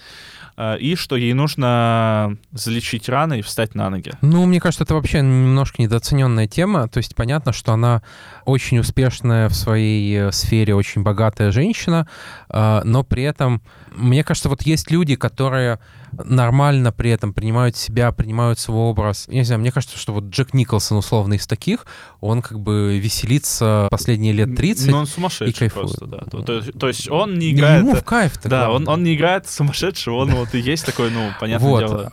[0.56, 4.12] э, и что ей нужно залечить раны и встать на ноги.
[4.22, 6.88] Ну, мне кажется, это вообще немножко недооцененная тема.
[6.88, 8.02] То есть понятно, что она
[8.44, 12.06] очень успешная в своей э, сфере, очень богатая женщина,
[12.48, 13.62] э, но при этом,
[13.96, 15.78] мне кажется, вот есть люди, которые
[16.12, 19.26] нормально при этом принимают себя, принимают свой образ.
[19.28, 21.86] Я не знаю, мне кажется, что вот Джек Николсон, условно, из таких,
[22.20, 24.88] он как бы веселится последние лет 30.
[24.90, 25.86] Ну, он сумасшедший кайфует.
[25.98, 26.18] просто, да.
[26.30, 27.82] То, то- то есть он не И играет...
[27.82, 31.30] Ему в кайф Да, он, он не играет сумасшедшего, он вот и есть такой, ну,
[31.40, 32.12] понятное вот, дело.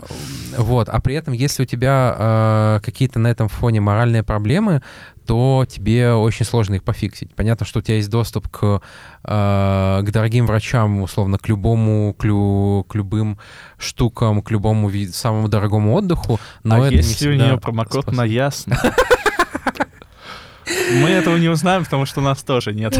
[0.58, 4.82] вот, а при этом, если у тебя э, какие-то на этом фоне моральные проблемы,
[5.26, 7.34] то тебе очень сложно их пофиксить.
[7.36, 8.82] Понятно, что у тебя есть доступ к,
[9.24, 13.38] э, к дорогим врачам, условно, к любому, к, лю- к любым
[13.78, 17.58] штукам, к любому ви- самому дорогому отдыху, но а это не если у всегда нее
[17.60, 18.14] промокод способ.
[18.18, 18.78] на ясно?
[20.94, 22.98] Мы этого не узнаем, потому что у нас тоже нет.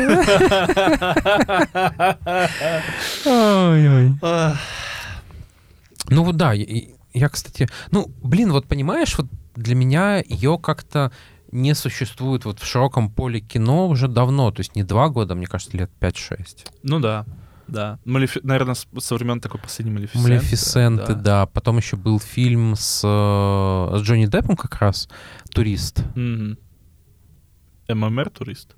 [6.10, 11.12] Ну да, я, кстати, ну, блин, вот понимаешь, вот для меня ее как-то
[11.54, 15.46] не существует вот в широком поле кино уже давно, то есть не два года, мне
[15.48, 16.68] кажется, лет 5-6.
[16.84, 17.26] Ну да,
[17.68, 18.00] да.
[18.06, 20.28] Малефи- Наверное, со времен такой последней Малефисенты.
[20.30, 21.46] Малефисенты, да.
[21.46, 25.08] Потом еще был фильм с, э, с Джонни Деппом как раз,
[25.54, 26.04] «Турист».
[26.16, 26.58] Мгм.
[27.90, 28.76] ММР турист.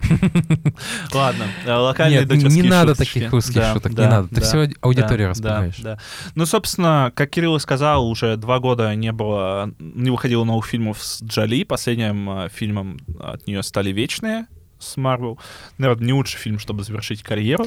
[1.12, 4.28] Ладно, э, локальные Нет, не надо таких русских Да, шуток, да, не надо.
[4.28, 5.76] Ты да, все аудитории да, распугаешь.
[5.78, 5.98] Да, да.
[6.34, 11.02] Ну, собственно, как Кирилл и сказал, уже два года не было, не выходило новых фильмов
[11.02, 11.64] с Джоли.
[11.64, 14.46] Последним э, фильмом от нее стали «Вечные»
[14.78, 15.38] с Марвел.
[15.76, 17.66] Наверное, не лучший фильм, чтобы завершить карьеру.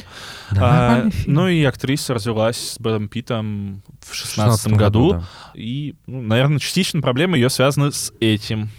[0.51, 1.33] А, Нормальный фильм.
[1.35, 5.11] ну и актриса развелась с Брэдом Питтом в В 16 16-м году.
[5.13, 5.23] да.
[5.53, 8.69] И, ну, наверное, частично проблемы ее связаны с этим.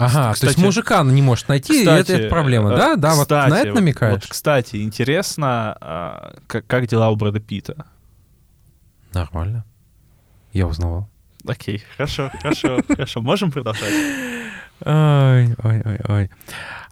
[0.00, 2.94] Ага, то Кстати- есть мужика не может найти, и это, это проблема, э, да?
[2.96, 4.12] Да, вот кстати, на это вот- намекаешь.
[4.14, 7.84] Вот, кстати, интересно, а, как, как дела у Брэда Питта?
[9.12, 9.64] Нормально.
[10.52, 11.08] Я узнавал.
[11.44, 13.20] Окей, хорошо, хорошо, хорошо.
[13.22, 13.92] Можем продолжать?
[14.84, 16.30] Ой, ой, ой, ой.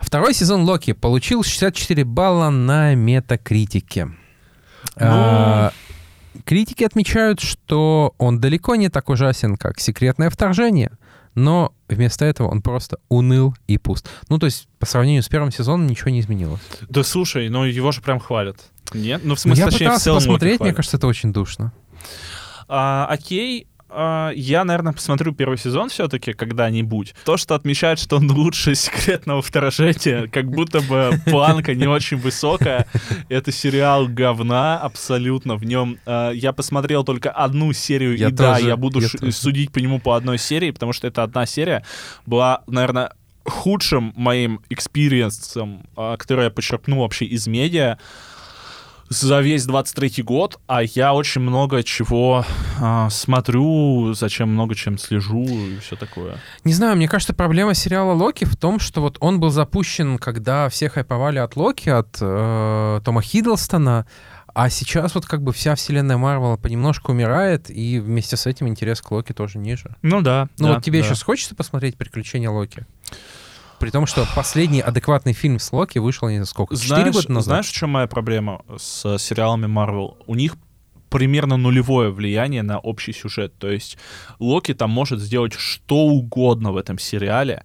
[0.00, 4.08] Второй сезон Локи получил 64 балла на метакритике.
[4.96, 5.70] А,
[6.44, 10.90] критики отмечают, что он далеко не так ужасен, как секретное вторжение,
[11.36, 14.08] но вместо этого он просто уныл и пуст.
[14.28, 16.60] Ну, то есть, по сравнению с первым сезоном ничего не изменилось.
[16.88, 18.56] Да слушай, ну его же прям хвалят.
[18.92, 19.20] Нет?
[19.22, 21.32] Ну, в Ну, смысле, я точнее, в пытался целом Локи посмотреть, мне кажется, это очень
[21.32, 21.72] душно.
[22.68, 27.14] А, окей, я, наверное, посмотрю первый сезон все-таки когда-нибудь.
[27.24, 32.86] То, что отмечает, что он лучше секретного вторжения, как будто бы планка не очень высокая.
[33.28, 35.56] Это сериал говна абсолютно.
[35.56, 39.08] В нем а, я посмотрел только одну серию, Я и да, тоже, я буду я
[39.08, 41.84] ш- судить по нему по одной серии, потому что это одна серия
[42.26, 43.12] была, наверное,
[43.44, 47.98] худшим моим экспириенсом, а, который я почерпнул вообще из медиа
[49.08, 52.44] за весь 23 год, а я очень много чего
[52.80, 56.38] а, смотрю, зачем много чем слежу и все такое.
[56.64, 60.68] Не знаю, мне кажется, проблема сериала Локи в том, что вот он был запущен, когда
[60.68, 64.06] все хайповали от Локи, от э, Тома Хиддлстона,
[64.54, 69.02] а сейчас вот как бы вся вселенная Марвела понемножку умирает, и вместе с этим интерес
[69.02, 69.94] к Локи тоже ниже.
[70.00, 70.48] Ну да.
[70.58, 71.08] Ну да, вот тебе да.
[71.08, 72.86] сейчас хочется посмотреть «Приключения Локи»?
[73.78, 77.32] При том, что последний адекватный фильм с Локи вышел, не знаю, сколько, четыре Знаешь, года
[77.32, 77.44] назад?
[77.44, 80.16] знаешь, в чем моя проблема с сериалами Marvel?
[80.26, 80.56] У них
[81.08, 83.56] примерно нулевое влияние на общий сюжет.
[83.58, 83.96] То есть
[84.38, 87.64] Локи там может сделать что угодно в этом сериале,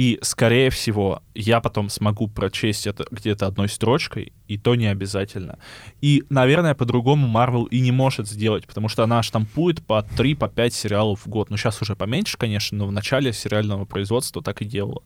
[0.00, 5.58] и, скорее всего, я потом смогу прочесть это где-то одной строчкой, и то не обязательно.
[6.00, 10.48] И, наверное, по-другому Marvel и не может сделать, потому что она штампует по 3-5 по
[10.48, 11.50] пять сериалов в год.
[11.50, 15.02] Ну, сейчас уже поменьше, конечно, но в начале сериального производства так и делала.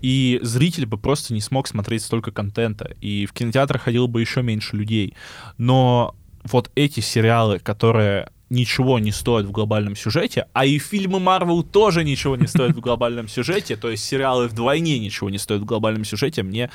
[0.00, 4.40] И зритель бы просто не смог смотреть столько контента, и в кинотеатр ходило бы еще
[4.40, 5.12] меньше людей.
[5.58, 11.62] Но вот эти сериалы, которые ничего не стоят в глобальном сюжете, а и фильмы Марвел
[11.62, 15.64] тоже ничего не стоят в глобальном сюжете, то есть сериалы вдвойне ничего не стоят в
[15.64, 16.70] глобальном сюжете, мне,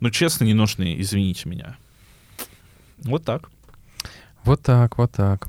[0.00, 1.76] ну, честно, не нужны, извините меня.
[3.02, 3.50] Вот так.
[4.44, 5.48] Вот так, вот так.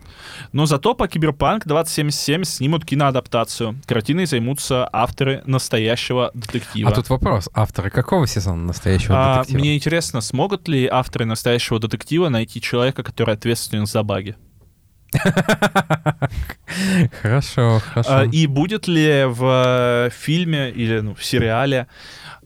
[0.52, 3.80] Но зато по Киберпанк 2077 снимут киноадаптацию.
[3.86, 6.90] Картиной займутся авторы настоящего детектива.
[6.92, 7.48] А тут вопрос.
[7.54, 9.60] Авторы какого сезона настоящего А, детектива?
[9.60, 14.36] мне интересно, смогут ли авторы настоящего детектива найти человека, который ответственен за баги?
[17.22, 18.24] Хорошо, А, хорошо.
[18.32, 21.88] И будет ли в э, фильме или ну, в сериале,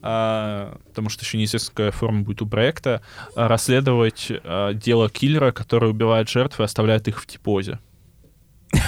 [0.02, 3.00] а, потому что еще неизвестно, какая форма будет у проекта,
[3.36, 7.78] а, расследовать а, дело киллера, который убивает жертв и оставляет их в типозе?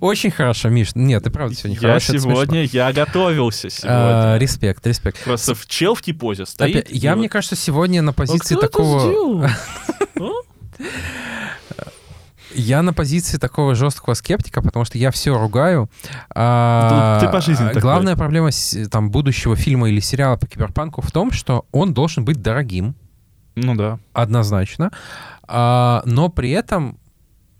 [0.00, 0.94] Очень хорошо, Миш.
[0.94, 2.34] Нет, ты правда сегодня Я хороший, это смешно.
[2.34, 4.36] сегодня, я готовился А, сегодня.
[4.38, 5.22] Респект, респект.
[5.24, 6.76] Просто в чел в типозе стоит.
[6.76, 9.48] Опять, Я, и мне вот, кажется, сегодня на «А позиции это такого...
[12.54, 12.78] сделал?» А?
[12.78, 15.90] Я на позиции такого жесткого скептика, потому что я все ругаю.
[16.34, 17.82] А, Ну, ты по жизни такой.
[17.82, 18.50] Главная проблема
[18.90, 22.94] там, будущего фильма или сериала по киберпанку в том, что он должен быть дорогим,
[23.56, 23.98] Ну да.
[24.12, 24.90] однозначно,
[25.46, 26.98] а, но при этом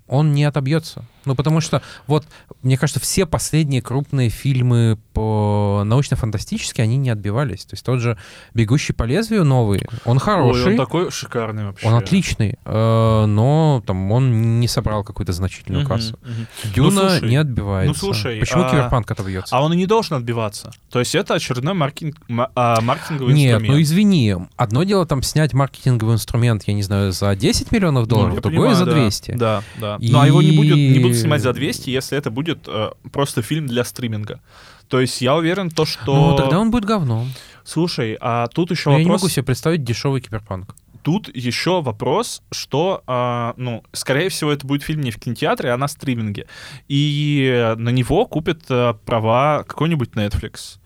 [0.07, 1.05] он не отобьется.
[1.25, 2.25] Ну, потому что, вот,
[2.63, 7.65] мне кажется, все последние крупные фильмы по научно-фантастически, они не отбивались.
[7.65, 8.19] То есть тот же
[8.53, 11.87] «Бегущий по лезвию» новый, он Ой, хороший, он такой шикарный вообще.
[11.87, 16.19] он отличный, э, но там он не собрал какую-то значительную кассу.
[16.23, 16.47] мгм.
[16.75, 17.89] Дюна слушай, не отбивается.
[17.89, 19.57] ну, слушай, Почему а- Киберпанк отобьется?
[19.57, 20.73] А он и не должен отбиваться.
[20.91, 23.75] То есть это очередной маркетинг, ма- а, маркетинговый Нет, инструмент.
[23.77, 28.09] ну извини, одно дело там снять маркетинговый инструмент, я не знаю, за 10 миллионов Ну,
[28.09, 28.93] долларов, я другое понимаю, за да.
[28.93, 29.31] 200.
[29.33, 29.97] Да, да.
[30.01, 32.91] Ну, а его не, И- будет, не будут снимать за 200, если это будет э,
[33.13, 34.41] просто фильм для стриминга.
[34.89, 36.15] То есть я уверен, то, что...
[36.15, 37.33] Ну, тогда он будет говном.
[37.65, 39.23] Слушай, а тут еще Но Я не вопрос...
[39.23, 40.75] могу себе представить дешевый киберпанк.
[41.03, 45.77] Тут еще вопрос, что, а, ну, скорее всего, это будет фильм не в кинотеатре, а
[45.77, 46.47] на стриминге.
[46.89, 50.79] И на него купят а, права какой-нибудь Netflix.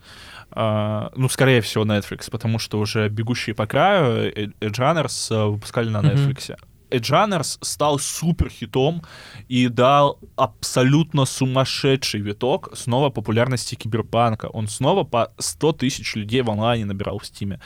[0.51, 5.47] А, ну, скорее всего, Netflix, потому что уже «Бегущие по краю» э, Edge Runners а,
[5.47, 5.99] выпускали на.
[5.99, 6.49] Netflix.
[6.49, 6.59] Edge
[6.89, 9.03] Runners стал супер хитом
[9.47, 14.47] и дал абсолютно сумасшедший виток снова популярности киберпанка.
[14.47, 17.59] Он снова по 100 тысяч людей в онлайне набирал в Стиме.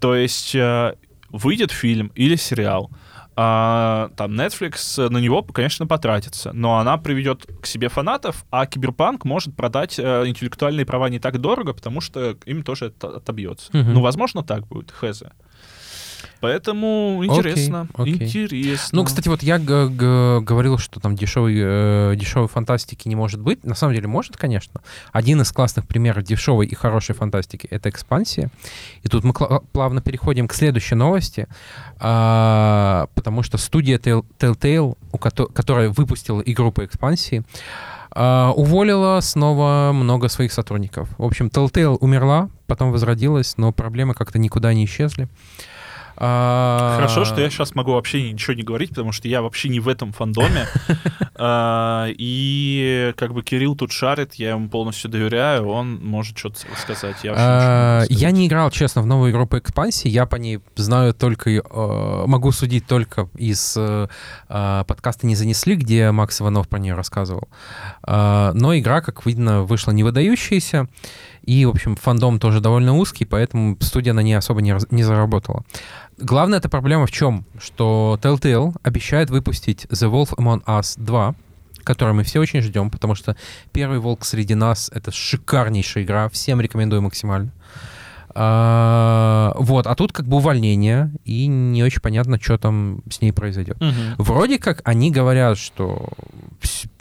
[0.00, 0.94] То есть э,
[1.30, 2.90] выйдет фильм или сериал,
[3.40, 9.24] а, там Netflix на него, конечно, потратится, но она приведет к себе фанатов, а Киберпанк
[9.24, 13.70] может продать э, интеллектуальные права не так дорого, потому что им тоже это отобьется.
[13.72, 13.94] Мгм.
[13.94, 15.22] Ну, возможно, так будет, хз.
[16.40, 18.14] Поэтому интересно, окей.
[18.24, 18.98] интересно.
[18.98, 23.64] Ну, кстати, вот я говорил, что там дешевой, э, дешевой фантастики не может быть.
[23.64, 24.80] На самом деле может, конечно.
[25.12, 28.50] Один из классных примеров дешевой и хорошей фантастики— это экспансия.
[29.02, 29.32] И тут мы
[29.72, 31.48] плавно переходим к следующей новости,
[31.98, 37.42] а, потому что студия Tell- Telltale, у кото- которая выпустила игру по экспансии,
[38.10, 41.08] а, уволила снова много своих сотрудников.
[41.18, 45.28] В общем, Telltale умерла, потом возродилась, но проблемы как-то никуда не исчезли.
[46.18, 49.88] Хорошо, что я сейчас могу вообще ничего не говорить, потому что я вообще не в
[49.88, 50.66] этом фандоме.
[51.40, 57.16] А, И как бы Кирилл тут шарит, я ему полностью доверяю, он может что-то сказать.
[57.22, 58.20] Я, вообще ничего не А, сказать.
[58.20, 60.08] Я не играл, честно, в новую игру по экспансии.
[60.08, 61.62] Я по ней знаю только, э,
[62.26, 64.08] могу судить только из э,
[64.48, 67.48] э, подкаста «Не занесли», где Макс Иванов про нее рассказывал.
[68.02, 70.88] А, Но игра, как видно, вышла не выдающаяся.
[71.42, 75.64] И, в общем, фандом тоже довольно узкий, поэтому студия на ней особо не, не заработала.
[76.18, 77.44] Главная эта проблема в чем?
[77.60, 81.34] Что Telltale обещает выпустить The Wolf Among Us 2,
[81.84, 83.36] который мы все очень ждем, потому что
[83.72, 87.52] первый волк среди нас это шикарнейшая игра, всем рекомендую максимально.
[88.34, 93.32] А, вот, а тут как бы увольнение, и не очень понятно, что там с ней
[93.32, 93.80] произойдет.
[93.80, 94.16] Мгм.
[94.18, 96.08] Вроде как они говорят, что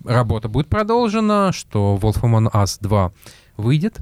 [0.06, 3.12] работа будет продолжена, что Wolf Among Us 2
[3.58, 4.00] выйдет.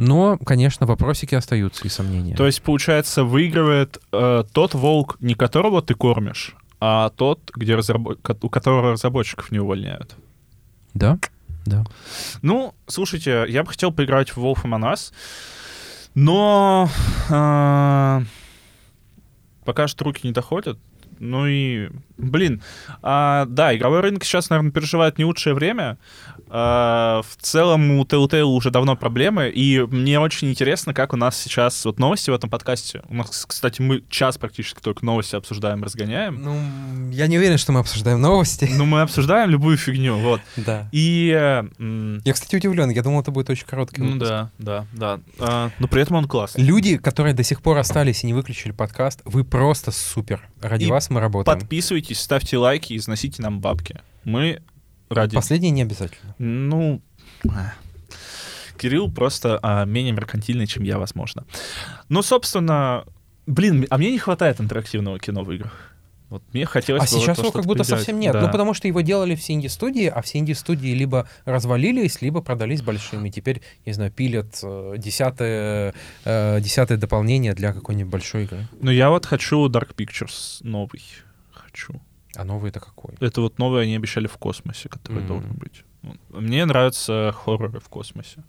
[0.00, 2.34] Но, конечно, вопросики остаются и сомнения.
[2.34, 8.16] То есть, получается, выигрывает э, тот волк, не которого ты кормишь, а тот, где разрабо-
[8.22, 10.16] ко- у которого разработчиков не увольняют.
[10.94, 11.18] Да,
[11.66, 11.84] да.
[12.42, 15.12] Ну, слушайте, я бы хотел поиграть в Wolf Among Us,
[16.14, 16.88] но
[17.28, 18.22] э,
[19.64, 20.78] пока что руки не доходят.
[21.20, 22.62] Ну и, блин,
[23.02, 25.98] а, да, игровой рынок сейчас, наверное, переживает не лучшее время.
[26.48, 31.36] А, в целом у Telltale уже давно проблемы, и мне очень интересно, как у нас
[31.38, 33.02] сейчас вот новости в этом подкасте.
[33.08, 36.42] У нас, кстати, мы час практически только новости обсуждаем, разгоняем.
[36.42, 38.68] Ну, я не уверен, что мы обсуждаем новости.
[38.72, 40.40] Ну, мы обсуждаем любую фигню, вот.
[40.56, 40.88] Да.
[40.90, 41.30] И...
[41.30, 42.90] э, Я, кстати, удивлен.
[42.90, 44.28] Я думал, это будет очень короткий Ну выпуск.
[44.30, 45.20] да, да, да.
[45.38, 46.64] А, но при этом он классный.
[46.64, 50.48] Люди, которые до сих пор остались и не выключили подкаст, вы просто супер.
[50.62, 51.58] Ради И вас мы работаем.
[51.58, 54.00] Подписывайтесь, ставьте лайки и износите нам бабки.
[54.24, 54.62] Мы
[55.10, 55.34] ради...
[55.34, 56.34] Последнее не обязательно.
[56.38, 57.02] Ну...
[57.48, 57.74] а.
[58.78, 61.44] Кирилл просто а, менее меркантильный, чем я, возможно.
[62.08, 63.04] Ну, собственно...
[63.46, 65.89] Блин, а мне не хватает интерактивного кино в играх.
[66.30, 68.00] Вот мне хотелось А вот сейчас то, его как будто приделать.
[68.00, 68.32] совсем нет.
[68.32, 68.40] Да.
[68.42, 73.30] Ну, потому что его делали все инди-студии, а все инди-студии либо развалились, либо продались большими.
[73.30, 75.92] Теперь, не знаю, пилят э, десятое,
[76.24, 78.66] э, десятое дополнение для какой-нибудь большой игры.
[78.80, 81.02] Ну, я вот хочу Dark Pictures новый.
[81.52, 82.00] Хочу.
[82.36, 83.14] А новый это какой?
[83.18, 85.26] Это вот новый они обещали в космосе, который Мгм.
[85.26, 85.82] должен быть.
[86.02, 86.16] Вот.
[86.30, 88.44] Мне нравятся хорроры в космосе.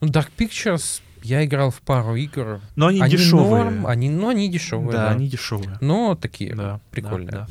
[0.00, 2.60] Ну, Dark Pictures, я играл в пару игр.
[2.76, 3.64] Но они, Они дешевые.
[3.64, 5.10] норм, они, ну, они дешевые, да, да.
[5.10, 5.78] они дешевые.
[5.80, 6.54] Но такие.
[6.54, 7.30] Да, прикольные.
[7.30, 7.48] да, да.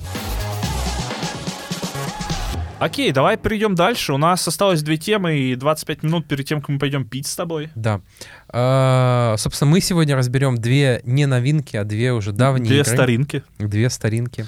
[2.80, 4.12] Окей, давай перейдем дальше.
[4.12, 7.36] У нас осталось две темы и 25 минут перед тем, как мы пойдем пить с
[7.36, 7.70] тобой.
[7.76, 8.02] Да.
[8.50, 12.92] А, собственно, мы сегодня разберем две не новинки, а две уже давние Две игры.
[12.92, 13.44] старинки.
[13.60, 14.48] Две старинки.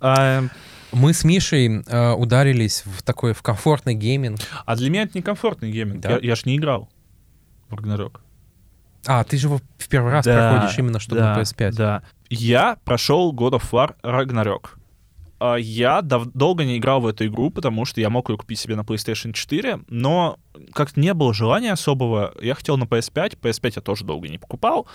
[0.00, 0.44] А,
[0.92, 4.40] Мы с Мишей а, ударились в такой в комфортный гейминг.
[4.64, 6.00] а для меня это некомфортный гейминг.
[6.00, 6.12] Да?
[6.12, 6.88] Я, я ж не играл
[7.68, 8.22] в Рагнарёк.
[9.06, 11.72] А, ты же его в первый раз проходишь именно чтобы да, на PS5.
[11.72, 12.02] Да.
[12.28, 14.70] Я прошел God of War Ragnarok.
[15.38, 18.58] А, Я дав- долго не играл в эту игру, потому что я мог ее купить
[18.58, 20.38] себе на PlayStation 4, но
[20.72, 22.32] как-то не было желания особого.
[22.40, 24.86] Я хотел на PS5, PS5 я тоже долго не покупал.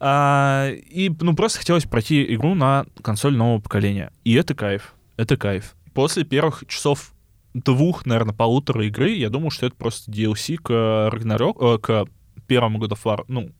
[0.00, 4.10] А, И, ну, просто хотелось пройти игру на консоль нового поколения.
[4.24, 4.94] И это кайф.
[5.16, 5.74] Это кайф.
[5.94, 7.12] После первых часов
[7.54, 12.06] двух, наверное, полутора игры, я думал, что это просто DLC к Ragnarok, э, к
[12.46, 13.50] первому of War, ну,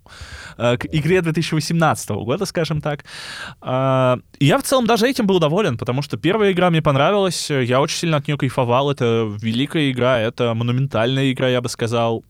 [0.58, 3.04] э, к игре 2018 года, скажем так.
[3.60, 7.80] А, я в целом даже этим был доволен, потому что первая игра мне понравилась, я
[7.80, 12.24] очень сильно от нее кайфовал, это великая игра, это монументальная игра, я бы сказал.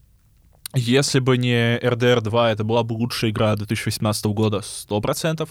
[0.75, 5.49] Если бы не RDR 2, это была бы лучшая игра 2018 года, 100%.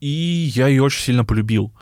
[0.00, 1.72] И я ее очень сильно полюбил.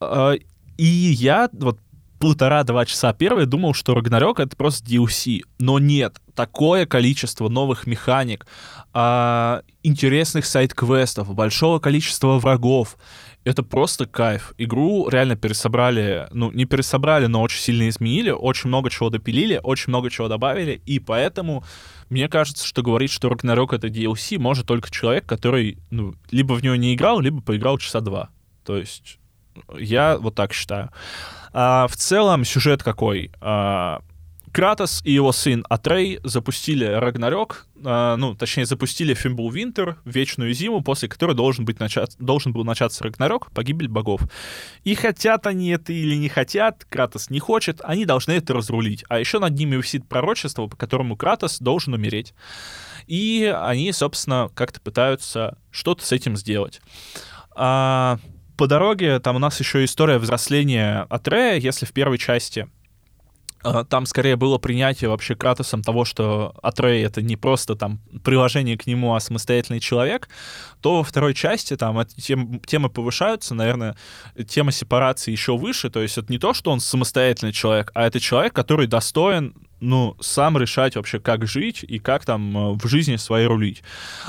[0.00, 0.34] А,
[0.76, 1.78] И я вот
[2.20, 5.40] полтора-два часа первые думал, что Рагнарёк это просто DLC.
[5.58, 8.46] Но нет, такое количество новых механик,
[8.92, 12.98] а, интересных сайт-квестов, большого количества врагов.
[13.44, 14.52] Это просто кайф.
[14.58, 19.88] Игру реально пересобрали, ну, не пересобрали, но очень сильно изменили, очень много чего допилили, очень
[19.88, 21.64] много чего добавили, и поэтому
[22.10, 26.62] мне кажется, что говорить, что Рагнарёк это DLC, может только человек, который, ну, либо в
[26.62, 28.28] него не играл, либо поиграл часа два.
[28.62, 29.18] То есть
[29.78, 30.90] я вот так считаю.
[31.52, 33.30] А, в целом сюжет какой?
[33.40, 34.00] А,
[34.52, 41.08] Кратос и его сын Атрей запустили Рагнарёк, а, ну, точнее, запустили Фимбл-Винтер, Вечную Зиму, после
[41.08, 44.22] которой должен, быть начат, должен был начаться Рагнарёк, погибель богов.
[44.82, 49.04] И хотят они это или не хотят, Кратос не хочет, они должны это разрулить.
[49.08, 52.34] А еще над ними висит пророчество, по которому Кратос должен умереть.
[53.06, 56.80] И они, собственно, как-то пытаются что-то с этим сделать.
[57.54, 58.18] А,
[58.60, 62.68] по дороге там у нас еще история взросления Атрея, если в первой части
[63.62, 68.76] а, там скорее было принятие вообще Кратосом того, что Атрей— это не просто там приложение
[68.76, 70.28] к нему, а самостоятельный человек,
[70.82, 73.96] то во второй части там тем- темы повышаются, наверное,
[74.46, 78.20] тема сепарации еще выше, то есть это не то, что он самостоятельный человек, а это
[78.20, 83.16] человек, который достоин ну, сам решать вообще, как жить и как там э, в жизни
[83.16, 83.82] своей рулить.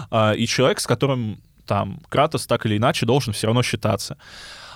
[0.09, 1.41] А, И человек, с которым
[1.71, 4.17] там Кратос так или иначе должен все равно считаться.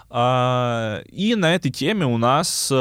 [0.10, 2.76] А, И на этой теме у нас э,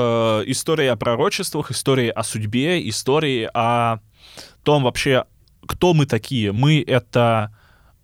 [0.47, 3.99] история о пророчествах, история о судьбе, истории о
[4.63, 5.25] том вообще,
[5.67, 6.53] кто мы такие.
[6.53, 7.51] Мы— это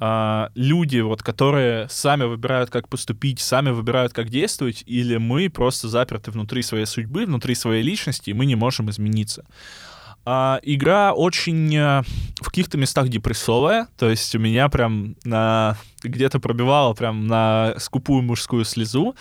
[0.00, 5.88] а, люди, вот, которые сами выбирают, как поступить, сами выбирают, как действовать, или мы просто
[5.88, 9.44] заперты внутри своей судьбы, внутри своей личности, и мы не можем измениться.
[10.32, 12.02] А, игра очень э,
[12.40, 18.22] в каких-то местах депрессовая, то есть у меня прям на, где-то пробивало прям на скупую
[18.22, 19.16] мужскую слезу.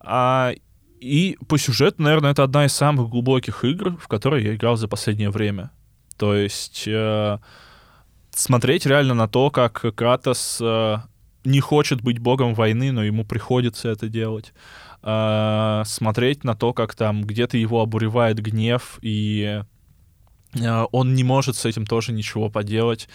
[0.00, 0.50] А,
[0.98, 4.88] и по сюжету, наверное, это одна из самых глубоких игр, в которые я играл за
[4.88, 5.70] последнее время.
[6.16, 7.38] То есть э,
[8.32, 10.96] смотреть реально на то, как Кратос э,
[11.44, 14.52] не хочет быть богом войны, но ему приходится это делать.
[15.04, 19.62] Э, смотреть на то, как там где-то его обуревает гнев, и
[20.54, 23.08] он не может с этим тоже ничего поделать.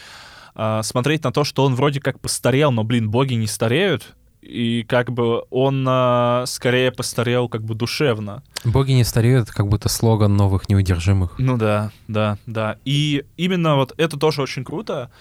[0.57, 4.83] Э, смотреть на то, что он вроде как постарел, но, блин, боги не стареют, и
[4.89, 8.41] как бы он э, скорее постарел как бы душевно.
[8.65, 11.35] Боги не стареют, это как будто слоган новых неудержимых.
[11.37, 12.77] Ну да, да, да.
[12.85, 15.11] И именно вот это тоже очень круто.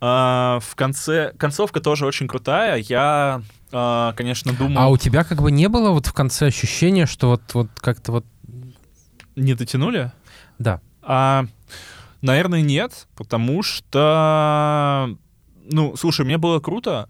[0.00, 2.76] В конце концовка тоже очень крутая.
[2.76, 7.28] Я, конечно, думал, А у тебя как бы не было вот в конце ощущения, что
[7.28, 8.26] вот, вот как-то вот...
[9.36, 10.12] не дотянули.
[10.58, 10.80] Да.
[11.02, 11.44] А,
[12.22, 15.16] наверное, нет, потому что,
[15.64, 17.08] ну, слушай, мне было круто.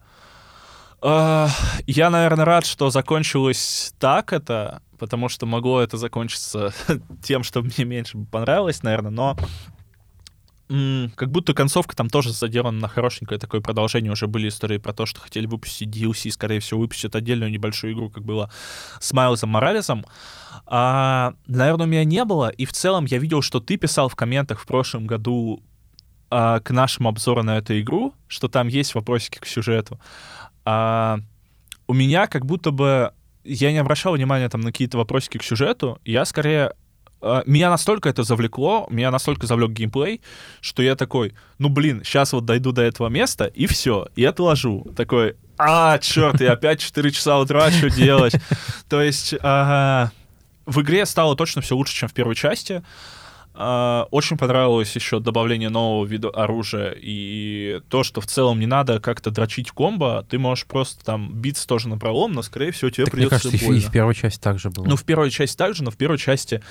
[1.03, 1.49] А,
[1.87, 6.73] я, наверное, рад, что закончилось так это, потому что могло это закончиться
[7.23, 9.37] тем, что мне меньше понравилось, наверное, но
[11.17, 14.13] как будто концовка там тоже заделана на хорошенькое такое продолжение.
[14.13, 18.09] Уже были истории про то, что хотели выпустить DLC, скорее всего, выпустят отдельную небольшую игру,
[18.09, 18.53] как было
[19.01, 20.07] с Майлзом Моралесом.
[20.67, 24.15] А, наверное, у меня не было, и в целом я видел, что ты писал в
[24.15, 25.61] комментах в прошлом году
[26.31, 29.99] а, к нашему обзору на эту игру, что там есть вопросики к сюжету.
[30.65, 31.19] А,
[31.89, 33.13] у меня как будто бы
[33.43, 36.75] я не обращал внимания там на какие-то вопросики к сюжету, я скорее
[37.47, 40.21] меня настолько это завлекло, меня настолько завлек геймплей,
[40.61, 44.87] что я такой, ну блин, сейчас вот дойду до этого места, и все, и отложу.
[44.97, 48.35] Такой, а, черт, я опять 4 часа утра, что делать?
[48.89, 49.35] То есть
[50.71, 52.83] в игре стало точно все лучше, чем в первой части.
[53.63, 59.01] А, очень понравилось еще добавление нового вида оружия и то, что в целом не надо
[59.01, 63.05] как-то дрочить комбо, ты можешь просто там биться тоже на пролом, но, скорее всего, тебе
[63.05, 63.79] так, придется мне кажется, больно.
[63.79, 64.87] и в первой части также было.
[64.87, 66.63] Ну, в первой части также, но в первой части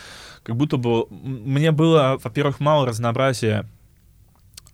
[0.41, 3.69] как будто бы мне было, во-первых, мало разнообразия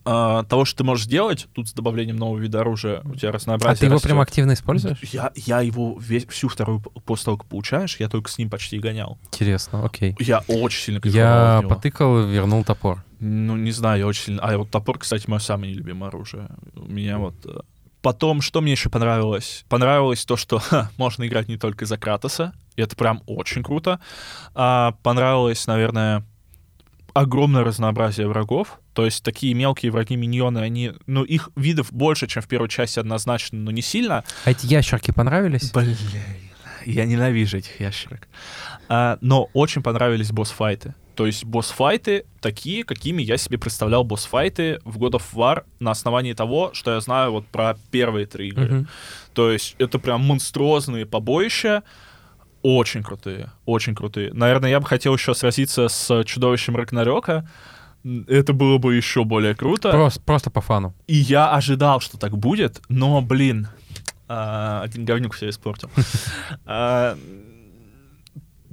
[0.06, 3.74] а, того, что ты можешь делать, тут с добавлением нового вида оружия у тебя разнообразие
[3.74, 4.08] А ты его растет.
[4.10, 5.00] прям активно используешь?
[5.02, 8.78] Я, я его весь, всю вторую, после того, как получаешь, я только с ним почти
[8.78, 9.18] и гонял.
[9.26, 10.16] Интересно, окей.
[10.20, 13.04] Я очень сильно Я потыкал вернул топор.
[13.20, 14.42] Ну, не знаю, я очень сильно...
[14.42, 16.50] А вот топор, кстати, мое самое нелюбимое оружие.
[16.76, 17.34] У меня вот...
[17.46, 17.60] э,
[18.02, 19.66] Потом, что мне еще понравилось?
[19.68, 24.00] Понравилось то, что ха, можно играть не только за Кратоса, и это прям очень круто.
[24.54, 26.24] А, понравилось, наверное,
[27.14, 28.80] огромное разнообразие врагов.
[28.96, 30.94] То есть такие мелкие враги-миньоны, они...
[31.06, 34.24] Ну, их видов больше, чем в первой части однозначно, но не сильно.
[34.46, 35.72] А эти ящерки понравились?
[35.74, 35.98] Блин,
[36.86, 38.30] я ненавижу этих ящерок.
[38.88, 40.96] А, но очень понравились босс-файты.
[41.16, 46.32] То есть босс-файты такие, какими я себе представлял босс-файты в God of War на основании
[46.32, 48.66] того, что я знаю вот про первые три игры.
[48.66, 48.88] Мгм.
[49.34, 51.84] То есть это прям монструозные побоища,
[52.62, 54.32] очень крутые, очень крутые.
[54.34, 57.46] Наверное, я бы хотел еще сразиться с чудовищем Рагнарёка.
[58.28, 59.90] Это было бы еще более круто.
[59.92, 60.94] Просто, просто по фану.
[61.08, 63.68] И я ожидал, что так будет, но, блин,
[64.28, 65.90] а, один говнюк все испортил.
[66.66, 67.18] А,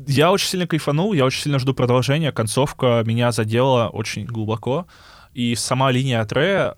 [0.06, 2.32] Я очень сильно кайфанул, я очень сильно жду продолжения.
[2.32, 4.86] Концовка меня задела очень глубоко.
[5.32, 6.74] И сама линия э,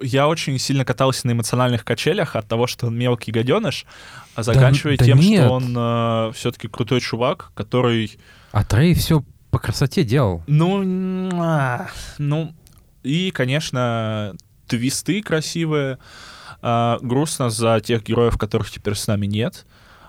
[0.00, 3.84] я очень сильно катался на эмоциональных качелях от того, что он мелкий гаденыш,
[4.34, 5.44] а заканчивая да тем, нет.
[5.44, 8.18] что он все-таки крутой чувак, который
[8.52, 9.22] А Трей все
[9.52, 10.42] по красоте делал.
[10.82, 12.54] ну, а, ну,
[13.02, 14.34] и, конечно,
[14.66, 15.98] твисты красивые.
[16.62, 19.66] А, грустно за тех героев, которых теперь с нами нет.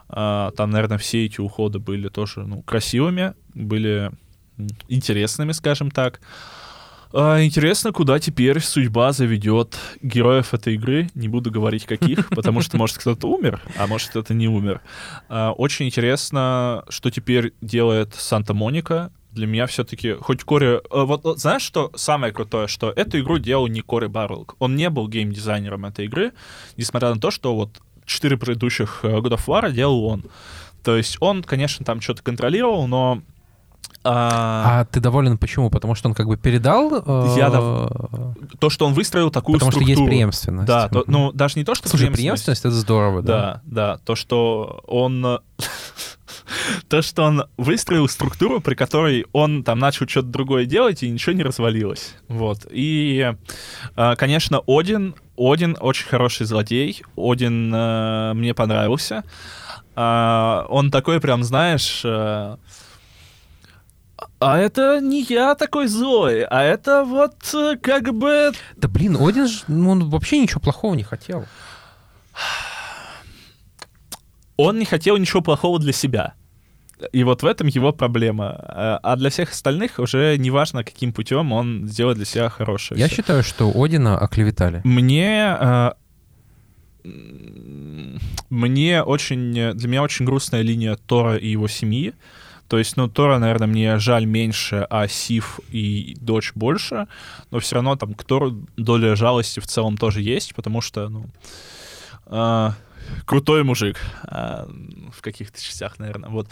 [0.08, 4.12] А, там, наверное, все эти уходы были тоже ну, красивыми, были
[4.88, 6.22] интересными, скажем так.
[7.12, 11.10] А, интересно, куда теперь судьба заведет героев этой игры.
[11.16, 14.82] Не буду говорить каких, потому что, может, кто-то умер, а может, кто-то не умер.
[15.28, 19.12] А, очень интересно, что теперь делает Санта-Моника.
[19.34, 20.77] Для меня все-таки, хоть Кори...
[20.77, 22.67] э, Вот, знаешь, что самое крутое?
[22.67, 24.55] Что эту игру делал не Кори Барлок.
[24.59, 26.34] Он не был геймдизайнером этой игры,
[26.77, 27.69] несмотря на то, что вот
[28.05, 30.23] четыре предыдущих э, God of War делал он.
[30.84, 33.21] То есть он, конечно, там что-то контролировал, но...
[34.03, 35.69] а, А ты доволен почему?
[35.69, 36.93] Потому что он как бы передал...
[36.93, 40.01] э, Я дов- то, что он выстроил такую Потому что структуру.
[40.05, 40.67] есть преемственность.
[40.67, 43.34] Да, то- ну даже не то, что Слушай, преемственность— это здорово, да.
[43.34, 45.39] Да, да, то, что он...
[46.88, 51.34] То, что он выстроил структуру, при которой он там начал что-то другое делать, и ничего
[51.34, 52.15] не развалилось.
[52.28, 52.65] Вот.
[52.71, 53.34] И,
[53.95, 57.01] э, конечно, Один, Один очень хороший злодей.
[57.17, 59.24] Один э, мне понравился.
[59.95, 62.01] А, Он такой прям, знаешь...
[62.03, 62.57] э,
[64.39, 67.36] А это не я такой злой, а это вот
[67.82, 71.45] как бы Да блин, Один же, ну, он вообще ничего плохого не хотел.
[74.57, 76.34] он не хотел ничего плохого для себя.
[77.12, 78.56] И вот в этом его проблема.
[78.68, 82.99] А а для всех остальных уже неважно, каким путем он сделает для себя хорошее.
[82.99, 83.18] Я всё.
[83.18, 84.82] считаю, что Одина оклеветали.
[84.84, 85.58] Мне...
[85.60, 85.91] э,
[88.49, 89.74] Мне очень...
[89.74, 92.14] Для меня очень грустная линия Тора и его семьи.
[92.68, 97.08] То есть, ну, Тора, наверное, мне жаль меньше, а Сив и дочь больше.
[97.51, 101.26] Но все равно там к Тору доля жалости в целом тоже есть, потому что, ну...
[102.26, 102.74] а,
[103.26, 104.68] крутой мужик а,
[105.11, 106.30] в каких-то частях, наверное.
[106.30, 106.49] Вот.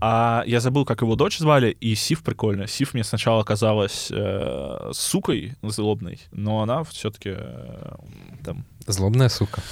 [0.00, 2.66] А я забыл, как его дочь звали, и Сив прикольно.
[2.66, 7.36] Сив мне сначала казалась э, сукой злобной, но она все-таки
[8.44, 9.62] там Злобная сука.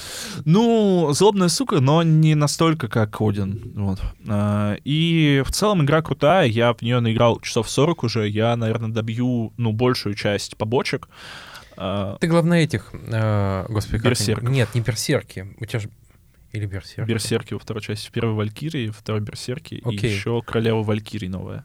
[0.44, 3.72] ну, злобная сука, но не настолько, как Один.
[3.74, 4.00] Вот.
[4.28, 6.46] А, И в целом игра крутая.
[6.46, 8.28] Я в нее наиграл часов 40 уже.
[8.28, 11.08] Я, наверное, добью, ну, большую часть побочек.
[11.76, 12.90] А, Ты, главное, этих...
[12.92, 14.10] э, господи, как они?
[14.10, 14.50] Берсерков.
[14.50, 15.54] Нет, не берсерки.
[15.58, 15.90] У тебя же...
[16.52, 17.08] Или берсерки.
[17.08, 18.08] Берсерки во второй части.
[18.08, 19.74] В первой Валькирии, второй Берсерки.
[19.74, 20.12] И Окей.
[20.12, 21.64] еще Королева Валькирии новая.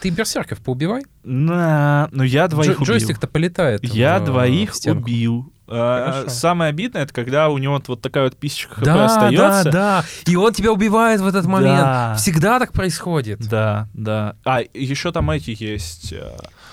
[0.00, 1.04] Ты берсерков поубивай.
[1.22, 2.86] На, ну я двоих Джо- убил.
[2.86, 3.84] Джойстик-то полетает.
[3.84, 5.02] Я в, э, двоих в стенку.
[5.02, 5.52] убил.
[5.68, 6.28] А, Хорошо.
[6.30, 9.64] Самое обидное, это когда у него вот- вот такая вот писечка хп Да, остается.
[9.64, 10.04] да, да.
[10.26, 11.78] И он тебя убивает в этот момент.
[11.78, 12.14] Да.
[12.16, 13.38] Всегда так происходит.
[13.48, 14.36] Да, да.
[14.44, 16.12] А, еще там эти есть.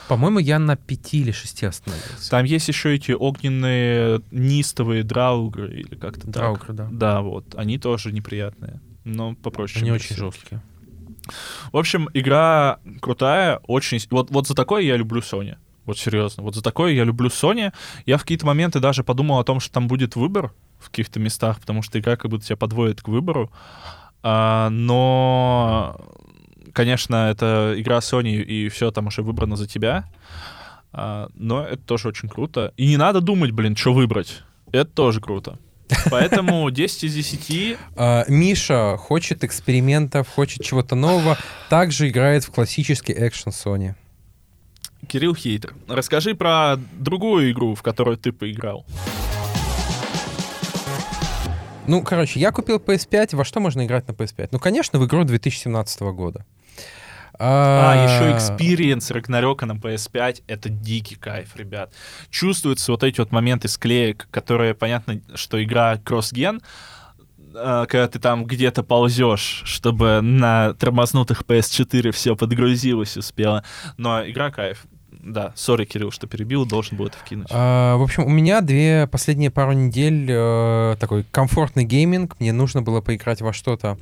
[0.10, 2.32] По-моему, я на пяти или шести остановился.
[2.32, 6.28] Там есть еще эти огненные нистовые драугры или как-то.
[6.28, 6.88] Драугры, да.
[6.92, 7.54] Да, вот.
[7.56, 8.82] Они тоже неприятные.
[9.04, 9.82] но попроще.
[9.82, 10.20] Они очень PS7.
[10.20, 10.62] жесткие.
[11.72, 14.00] В общем, игра крутая, очень...
[14.10, 15.58] Вот, вот за такое я люблю Sony.
[15.86, 16.42] Вот серьезно.
[16.42, 17.72] Вот за такое я люблю Sony.
[18.08, 21.60] Я в какие-то моменты даже подумал о том, что там будет выбор в каких-то местах,
[21.60, 23.52] потому что игра как будто тебя подводит к выбору.
[24.24, 25.96] А, но,
[26.80, 30.06] конечно, это игра Sony, и все там уже выбрано за тебя.
[30.94, 32.74] А, но это тоже очень круто.
[32.78, 34.44] И не надо думать, блин, что выбрать.
[34.72, 35.60] Это тоже круто.
[36.10, 41.38] Поэтому 10 из 10 А, Миша хочет экспериментов, хочет чего-то нового,
[41.70, 43.96] также играет в классический экшен Sony.
[45.06, 48.86] Кирилл Хейтер, расскажи про другую игру, в которую ты поиграл.
[51.88, 53.36] Ну, короче, я купил PS5.
[53.36, 54.50] Во что можно играть на PS5?
[54.52, 56.46] Ну, конечно, в игру 2017 года.
[57.40, 61.94] А, еще Experience Рагнарёка на PS5— это дикий кайф, ребят.
[62.30, 66.62] Чувствуются вот эти вот моменты склеек, которые, понятно, что игра кросс-ген,
[67.56, 73.64] э, когда ты там где-то ползешь, чтобы на тормознутых PS4 все подгрузилось успело.
[73.96, 74.86] Но игра кайф.
[75.12, 77.48] Да, sorry, Кирилл, что перебил, должен был это вкинуть.
[77.52, 82.40] А, в общем, у меня две последние пару недель э, такой комфортный гейминг.
[82.40, 83.98] Мне нужно было поиграть во что-то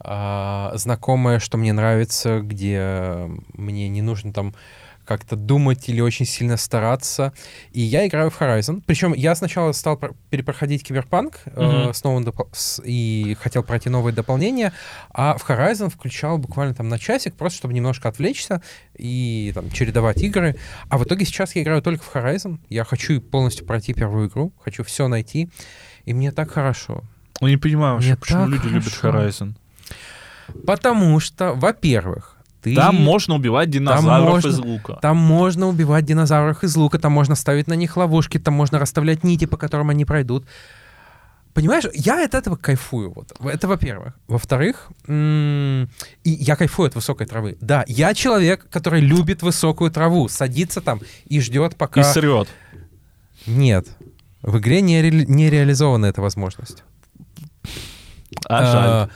[0.00, 4.54] а, знакомое, что мне нравится, где мне не нужно там
[5.04, 7.32] как-то думать или очень сильно стараться.
[7.72, 8.82] И я играю в Horizon.
[8.84, 11.94] Причем я сначала стал про- перепроходить Киберпанк э, Мгм.
[11.94, 14.70] с новым допол- с- и хотел пройти новые дополнения,
[15.10, 18.60] а в Horizon включал буквально там на часик, просто чтобы немножко отвлечься
[18.98, 20.56] и там чередовать игры.
[20.90, 22.58] А в итоге сейчас я играю только в Horizon.
[22.68, 25.48] Я хочу полностью пройти первую игру, хочу все найти,
[26.04, 27.02] и мне так хорошо.
[27.40, 29.26] Ну, не понимаю вообще, Мне почему люди любят хорошо.
[29.44, 29.54] Horizon.
[30.66, 32.74] Потому что, во-первых, ты...
[32.74, 34.98] Там можно убивать динозавров можно- из лука.
[35.00, 39.24] Там можно убивать динозавров из лука, там можно ставить на них ловушки, там можно расставлять
[39.24, 40.44] нити, по которым они пройдут.
[41.54, 43.12] Понимаешь, я от этого кайфую.
[43.14, 43.32] Вот.
[43.44, 44.14] Это во-первых.
[44.28, 45.88] Во-вторых, м,
[46.22, 47.56] и я кайфую от высокой травы.
[47.60, 52.00] Да, я человек, который любит высокую траву, садится там и ждет, пока...
[52.00, 52.48] И срет.
[53.46, 53.88] Нет.
[54.42, 56.84] В игре не, ре- не реализована эта возможность.
[58.46, 59.10] А жаль.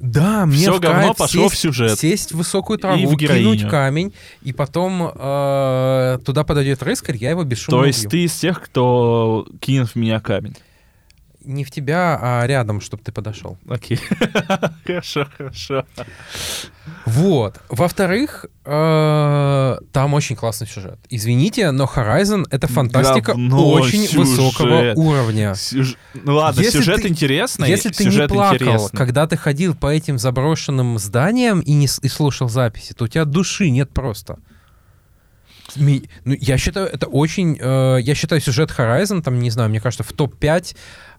[0.00, 1.98] Да, мне Всё в говно кайф пошло в сесть- сюжет.
[1.98, 3.56] Сесть в высокую И траву, в героиню.
[3.56, 8.10] кинуть камень, и потом э, туда подойдет рыскарь, я его бесшумно То есть убью.
[8.10, 10.54] ты из тех, кто кинет в меня камень.
[11.48, 13.56] Не в тебя, а рядом, чтобы ты подошел.
[13.68, 13.98] Окей.
[14.86, 15.84] Хорошо, хорошо.
[17.06, 17.58] Вот.
[17.70, 20.98] Во-вторых, э, там очень классный сюжет.
[21.08, 24.26] Извините, но Horizon— это фантастика Говно очень сюжет.
[24.28, 25.54] высокого уровня.
[25.54, 27.68] Сюж- Ну ладно, Если сюжет ты- интересный.
[27.68, 28.96] Если ты не плакал, интересный.
[28.98, 33.24] когда ты ходил по этим заброшенным зданиям и, не, и слушал записи, то у тебя
[33.24, 34.38] души нет просто.
[35.76, 37.58] Ну, я считаю, это очень...
[37.60, 40.74] э, я считаю, сюжет Horizon, там, не знаю, мне кажется, в топ-5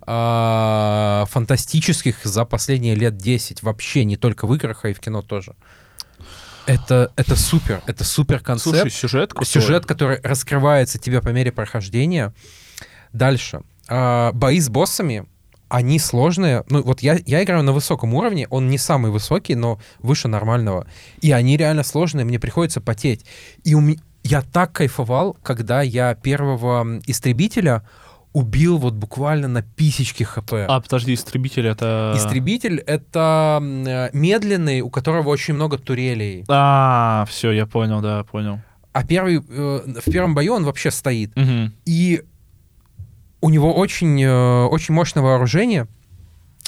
[0.06, 3.64] э, фантастических за последние лет 10.
[3.64, 5.56] Вообще, не только в играх, а и в кино тоже.
[6.66, 7.82] Это, это супер.
[7.88, 8.78] Это супер концепт.
[8.78, 9.48] Слушай, сюжет крутой.
[9.48, 12.34] Сюжет, который раскрывается тебе по мере прохождения.
[13.12, 13.62] Дальше.
[13.88, 15.26] А, бои с боссами,
[15.68, 16.64] они сложные.
[16.70, 20.88] Ну, вот я, я играю на высоком уровне, он не самый высокий, но выше нормального.
[21.22, 23.26] И они реально сложные, мне приходится потеть.
[23.64, 23.82] И у
[24.24, 27.84] я так кайфовал, когда я первого истребителя
[28.34, 30.54] убил вот буквально на писечке хп.
[30.54, 32.14] А, подожди, истребитель это...
[32.16, 36.46] Истребитель— это э, медленный, у которого очень много турелей.
[36.48, 38.60] А, все, я понял, да, понял.
[38.94, 39.40] А первый, э,
[40.06, 41.36] в первом бою он вообще стоит.
[41.36, 41.74] Мгм.
[41.86, 42.24] И
[43.42, 45.88] у него очень, э, очень мощное вооружение.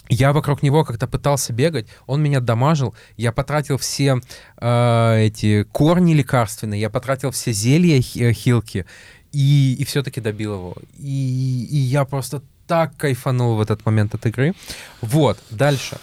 [0.09, 2.93] Я вокруг него как-то пытался бегать, он меня дамажил.
[3.15, 4.19] Я потратил все
[4.57, 8.85] э, эти корни лекарственные, я потратил все зелья э, хилки,
[9.31, 10.75] и, и все-таки добил его.
[10.97, 14.53] И, и я просто так кайфанул в этот момент от игры.
[15.01, 15.97] Вот, дальше.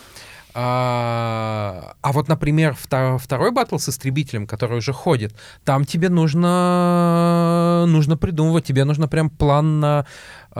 [0.55, 5.33] А, а вот, например, втор- второй батл с истребителем, который уже ходит,
[5.65, 10.07] там тебе нужно, нужно придумывать, тебе нужно прям план на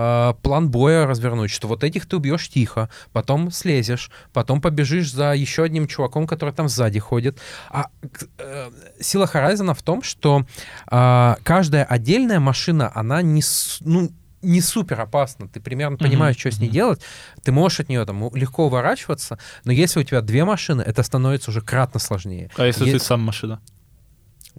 [0.01, 5.35] а, план боя развернуть, что вот этих ты убьешь тихо, потом слезешь, потом побежишь за
[5.35, 7.41] еще одним чуваком, который там сзади ходит.
[7.69, 7.87] А
[8.39, 8.71] э,
[9.01, 10.47] сила Horizon в том, что
[10.87, 13.43] а, каждая отдельная машина, она не,
[13.81, 15.49] ну, не супер опасна.
[15.49, 16.75] Ты примерно понимаешь, что с ней мгм.
[16.75, 17.01] делать.
[17.43, 21.51] Ты можешь от нее там легко уворачиваться, но если у тебя две машины, это становится
[21.51, 22.53] уже кратно сложнее.
[22.57, 23.61] А если Е- ты сам машина?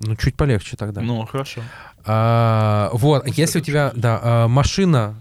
[0.01, 0.99] Ну, чуть полегче тогда.
[0.99, 1.61] Ну, хорошо.
[2.03, 5.15] А, вот, Ну, если у тебя, да, а, машина,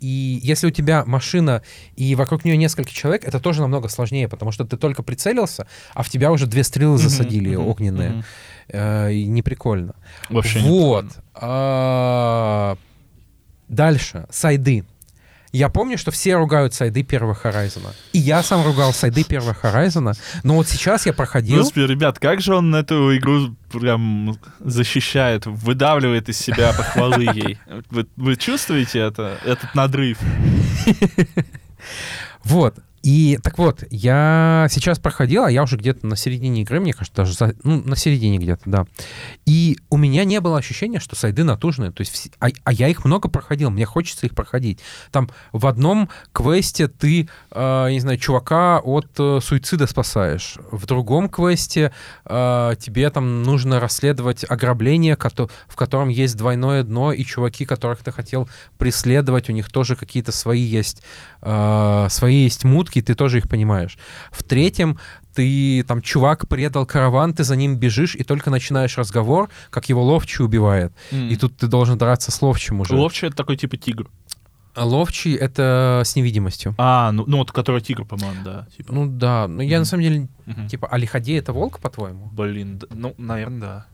[0.00, 1.62] и если у тебя машина,
[1.96, 6.02] и вокруг нее несколько человек, это тоже намного сложнее, потому что ты только прицелился, а
[6.02, 8.10] в тебя уже две стрелы засадили мгм, огненные.
[8.10, 8.24] мгм.
[8.68, 9.94] Э, неприкольно.
[10.28, 11.04] Вообще не вот.
[11.06, 11.24] прикольно.
[11.34, 12.76] А,
[13.68, 14.26] дальше.
[14.30, 14.84] Сайды.
[15.52, 17.86] Я помню, что все ругают сайды первого Horizon.
[18.12, 20.14] И я сам ругал сайды первого Horizon.
[20.42, 21.58] Но вот сейчас я проходил...
[21.58, 27.58] Господи, ребят, как же он эту игру прям защищает, выдавливает из себя похвалы ей.
[27.90, 30.18] Вы, вы чувствуете это, этот надрыв?
[32.44, 32.76] Вот.
[33.02, 37.22] И так вот, я сейчас проходил, а я уже где-то на середине игры, мне кажется,
[37.22, 38.86] даже за, ну, на середине где-то, да.
[39.46, 41.92] И у меня не было ощущения, что сайды натужные.
[41.92, 44.80] То есть, а, а я их много проходил, мне хочется их проходить.
[45.10, 50.56] Там в одном квесте ты, э, не знаю, чувака от э, суицида спасаешь.
[50.70, 51.92] В другом квесте
[52.24, 58.00] э, тебе там нужно расследовать ограбление, кото- в котором есть двойное дно, и чуваки, которых
[58.00, 61.02] ты хотел преследовать, у них тоже какие-то свои есть,
[61.42, 63.98] э, свои есть мутки, ты тоже их понимаешь.
[64.30, 64.98] В третьем
[65.34, 70.02] ты там чувак предал караван, ты за ним бежишь и только начинаешь разговор, как его
[70.02, 70.92] ловчий убивает.
[71.12, 72.94] И тут ты должен драться с ловчим уже.
[72.94, 74.08] Ловчий— это такой типа тигр.
[74.74, 76.74] А ловчий— это с невидимостью.
[76.78, 78.66] А, ну, ну вот который тигр, по-моему, да.
[78.76, 78.92] Типа.
[78.92, 79.84] Ну да, но я на Мгм.
[79.86, 80.68] самом деле, Мгм.
[80.68, 82.28] типа, а лиходей— это волк, по-твоему?
[82.32, 83.86] Блин, да- ну, наверное, да.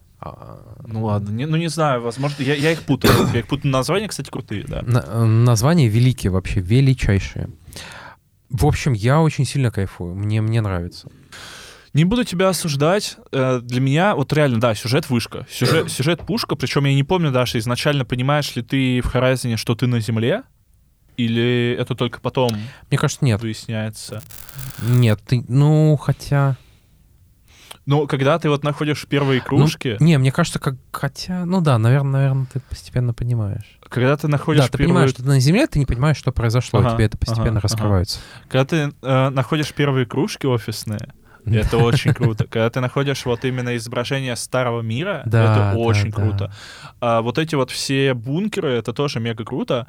[0.87, 3.13] Ну ладно, не, ну не знаю, возможно, я, я их путаю.
[3.35, 3.71] Я их путаю.
[3.73, 4.81] Названия, кстати, крутые, да.
[4.83, 7.51] на- названия великие вообще, величайшие.
[8.55, 11.09] В общем, я очень сильно кайфую, мне, мне нравится.
[11.93, 13.17] Не буду тебя осуждать.
[13.33, 15.45] Э, Для меня, вот реально, да, сюжет вышка.
[15.51, 19.75] Сюжет, сюжет пушка, причем я не помню, Даша, изначально понимаешь ли ты в Horizon, что
[19.75, 20.45] ты на Земле?
[21.17, 22.51] Или это только потом
[22.91, 23.41] Мне кажется, нет.
[23.43, 24.23] выясняется?
[24.83, 26.57] Нет, ты, ну, хотя...
[27.87, 30.77] Ну, когда ты вот находишь первые кружки, Ну, не, мне кажется, как...
[30.91, 33.79] Хотя, ну да, наверное, наверное, ты постепенно понимаешь.
[33.89, 34.89] когда ты находишь да, ты первые...
[34.89, 37.59] понимаешь, что ты на Земле, ты не понимаешь, что произошло, Ага, тебе это постепенно ага,
[37.59, 37.69] ага.
[37.69, 38.19] раскрывается.
[38.49, 41.13] Когда ты э, находишь первые кружки офисные,
[41.47, 42.45] это очень круто.
[42.45, 46.17] Когда ты находишь вот именно изображение старого мира, Да, это да, очень да.
[46.17, 46.53] круто.
[47.01, 49.87] А вот эти вот все бункеры, это тоже мега круто.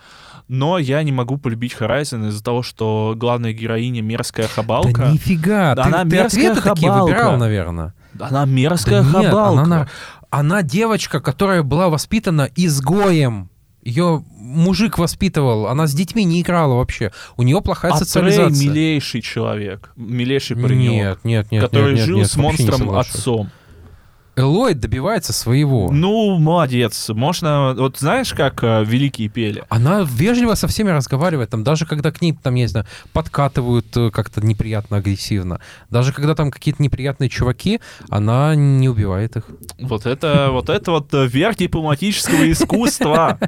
[0.47, 5.06] Но я не могу полюбить Horizon из-за того, что главная героиня мерзкая Да хабалка.
[5.08, 7.12] нифига, Да ты, она ты мерзкая ответы такие хабалка.
[7.12, 7.93] выбирал, наверное.
[8.20, 9.62] Она мерзкая Да нет, хабалка.
[9.62, 9.88] она, на-
[10.30, 13.49] она девочка, которая была воспитана изгоем.
[13.86, 17.11] Ее мужик воспитывал, она с детьми не играла вообще.
[17.38, 18.67] У нее плохая А Трей социализация.
[18.67, 21.61] милейший человек, милейший паренек, Нет, нет, нет.
[21.63, 23.51] который нет, нет, жил нет, с монстром отцом.
[24.36, 25.89] Элой добивается своего.
[25.91, 27.09] Ну, молодец.
[27.09, 29.63] Можно, вот знаешь, как э, великие пели?
[29.69, 33.95] Она вежливо со всеми разговаривает, там, даже когда к ней, там, я не знаю, подкатывают
[33.95, 35.61] э, как-то неприятно агрессивно.
[35.89, 37.79] Даже когда там какие-то неприятные чуваки,
[38.09, 39.45] она не убивает их.
[39.79, 43.39] Вот это, вот это вот э, верх дипломатического искусства.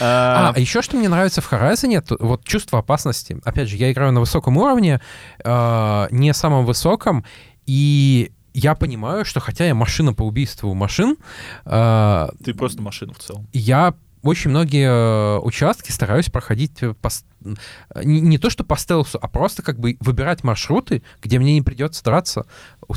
[0.00, 3.38] А, А, а еще что мне нравится в Horizon, вот чувство опасности.
[3.44, 5.00] Опять же, я играю на высоком уровне,
[5.42, 7.24] э, не самом высоком,
[7.66, 11.16] и я понимаю, что хотя я машина по убийству машин,
[11.64, 13.46] э, Ты просто машина в целом.
[13.52, 18.76] я очень многие э, участки стараюсь проходить э, по э, не, не то что по
[18.76, 22.44] стелсу, а просто как бы выбирать маршруты, где мне не придется драться.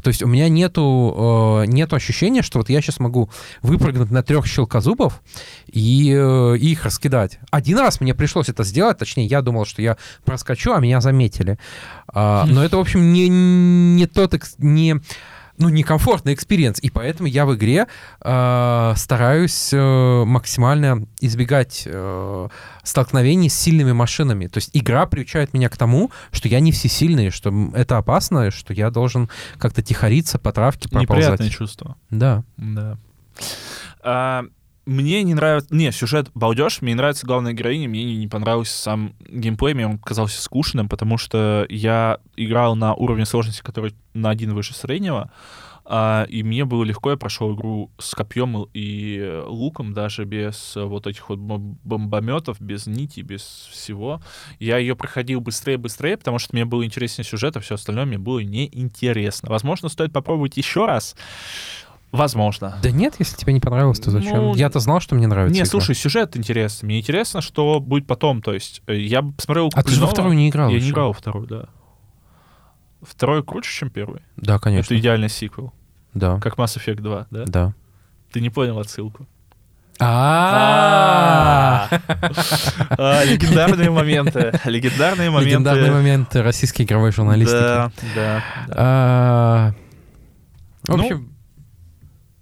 [0.03, 3.29] То есть у меня нету, э, нету ощущения, что вот я сейчас могу
[3.61, 5.21] выпрыгнуть на трех щелкозубов
[5.67, 7.39] и, э, и их раскидать.
[7.51, 11.57] Один раз мне пришлось это сделать, точнее, я думал, что я проскочу, а меня заметили.
[12.07, 14.99] А, но это, в общем, не, не тот, не,
[15.57, 17.87] ну, некомфортный experience, и поэтому я в игре
[18.21, 22.47] э, стараюсь э, максимально избегать э,
[22.83, 24.47] столкновений с сильными машинами.
[24.47, 28.73] То есть игра приучает меня к тому, что я не всесильный, что это опасно, что
[28.73, 31.23] я должен как-то тихориться по травке, проползать.
[31.23, 31.95] Неприятное чувство.
[32.09, 32.43] Да.
[32.57, 32.97] Да.
[34.01, 34.45] А,
[34.85, 35.73] мне не нравится...
[35.73, 39.97] Не, сюжет балдеж, мне не нравится главная героиня, мне не, понравился сам геймплей, мне он
[39.97, 45.31] казался скучным, потому что я играл на уровне сложности, который на один выше среднего,
[45.85, 51.07] а, и мне было легко, я прошел игру с копьем и луком, даже без вот
[51.07, 54.21] этих вот бом- бомбометов, без нити, без всего.
[54.59, 58.39] Я ее проходил быстрее-быстрее, потому что мне было интереснее сюжет, а все остальное мне было
[58.39, 59.49] неинтересно.
[59.49, 61.15] Возможно, стоит попробовать еще раз.
[62.13, 62.77] Возможно.
[62.81, 64.37] Да нет, если тебе не понравилось, то зачем?
[64.37, 65.53] Ну, Я-то знал, что мне нравится.
[65.53, 65.69] Не, игра.
[65.69, 66.85] слушай, сюжет интересный.
[66.85, 68.41] Мне интересно, что будет потом.
[68.41, 70.85] То есть э, я посмотрел А ты же во вторую не играл Я еще.
[70.85, 71.65] не играл во вторую, да.
[73.01, 74.21] Второй круче, чем первый.
[74.37, 74.93] Да, конечно.
[74.93, 75.73] Это идеальный сиквел.
[76.13, 76.39] Да.
[76.39, 77.43] Как Mass Effect 2, да?
[77.47, 77.73] Да.
[78.31, 79.27] Ты не понял отсылку.
[79.99, 81.87] А
[82.97, 84.51] А, Легендарные моменты.
[84.65, 85.49] Легендарные моменты.
[85.49, 87.57] Легендарный момент российской игровой журналистики.
[87.57, 88.43] Да, да.
[88.67, 88.73] да.
[88.75, 89.73] А,
[90.83, 91.03] В Ну.
[91.03, 91.32] общем,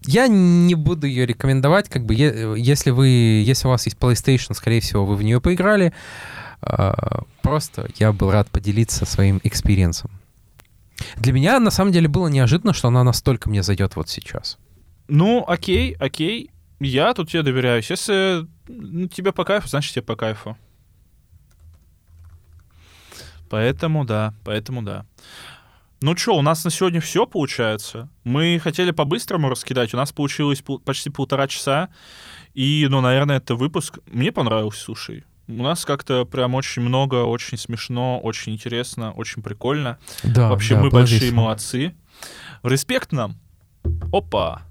[0.01, 4.81] я не буду ее рекомендовать, как бы, если вы, если у вас есть PlayStation, скорее
[4.81, 5.93] всего, вы в нее поиграли.
[6.61, 10.11] А, Просто я был рад поделиться своим экспириенсом.
[11.17, 14.57] Для меня, на самом деле, было неожиданно, что она настолько мне зайдет вот сейчас.
[15.07, 16.51] Ну, окей, окей.
[16.79, 17.89] Я тут тебе доверяюсь.
[17.89, 20.57] Если ну, тебе по кайфу, значит тебе по кайфу.
[23.49, 25.05] Поэтому да, поэтому да.
[26.03, 28.09] Ну что, у нас на сегодня все получается.
[28.23, 31.89] Мы хотели по-быстрому раскидать, у нас получилось пол- почти полтора часа.
[32.55, 33.99] И, ну, наверное, это выпуск.
[34.07, 35.23] Мне понравился, слушай.
[35.47, 39.99] У нас как-то прям очень много, очень смешно, очень интересно, очень прикольно.
[40.23, 41.93] Да, Вообще да, мы большие молодцы.
[42.63, 43.37] Респект нам.
[44.11, 44.63] Опа.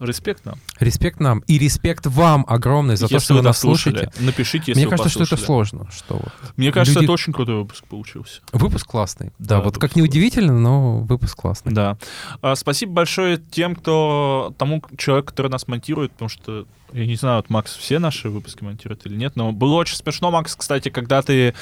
[0.00, 0.56] Респект нам.
[0.80, 4.22] Респект нам и респект вам огромный за то, если что вы нас слушали, слушаете.
[4.24, 5.46] напишите, если Мне кажется, что это послушали.
[5.46, 5.90] сложно.
[5.92, 6.32] Что вот.
[6.56, 8.40] Мне кажется, Люди- это очень крутой выпуск получился.
[8.52, 9.32] Выпуск классный.
[9.38, 11.72] Да, Да, вот как неудивительно, но выпуск классный.
[11.72, 11.96] Да.
[12.42, 17.36] А, спасибо большое тем, кто тому человеку, который нас монтирует, потому что я не знаю,
[17.38, 21.22] вот Макс все наши выпуски монтирует или нет, но было очень смешно, Макс, кстати, когда
[21.22, 21.52] ты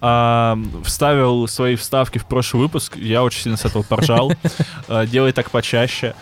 [0.00, 4.32] а, вставил свои вставки в прошлый выпуск, я очень сильно с этого поржал.
[4.88, 6.14] А, Делай так почаще.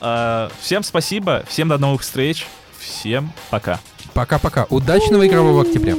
[0.00, 2.46] А, Всем спасибо, всем до новых встреч,
[2.78, 3.80] всем пока.
[4.14, 4.66] Пока-пока.
[4.70, 5.94] Удачного игрового октября.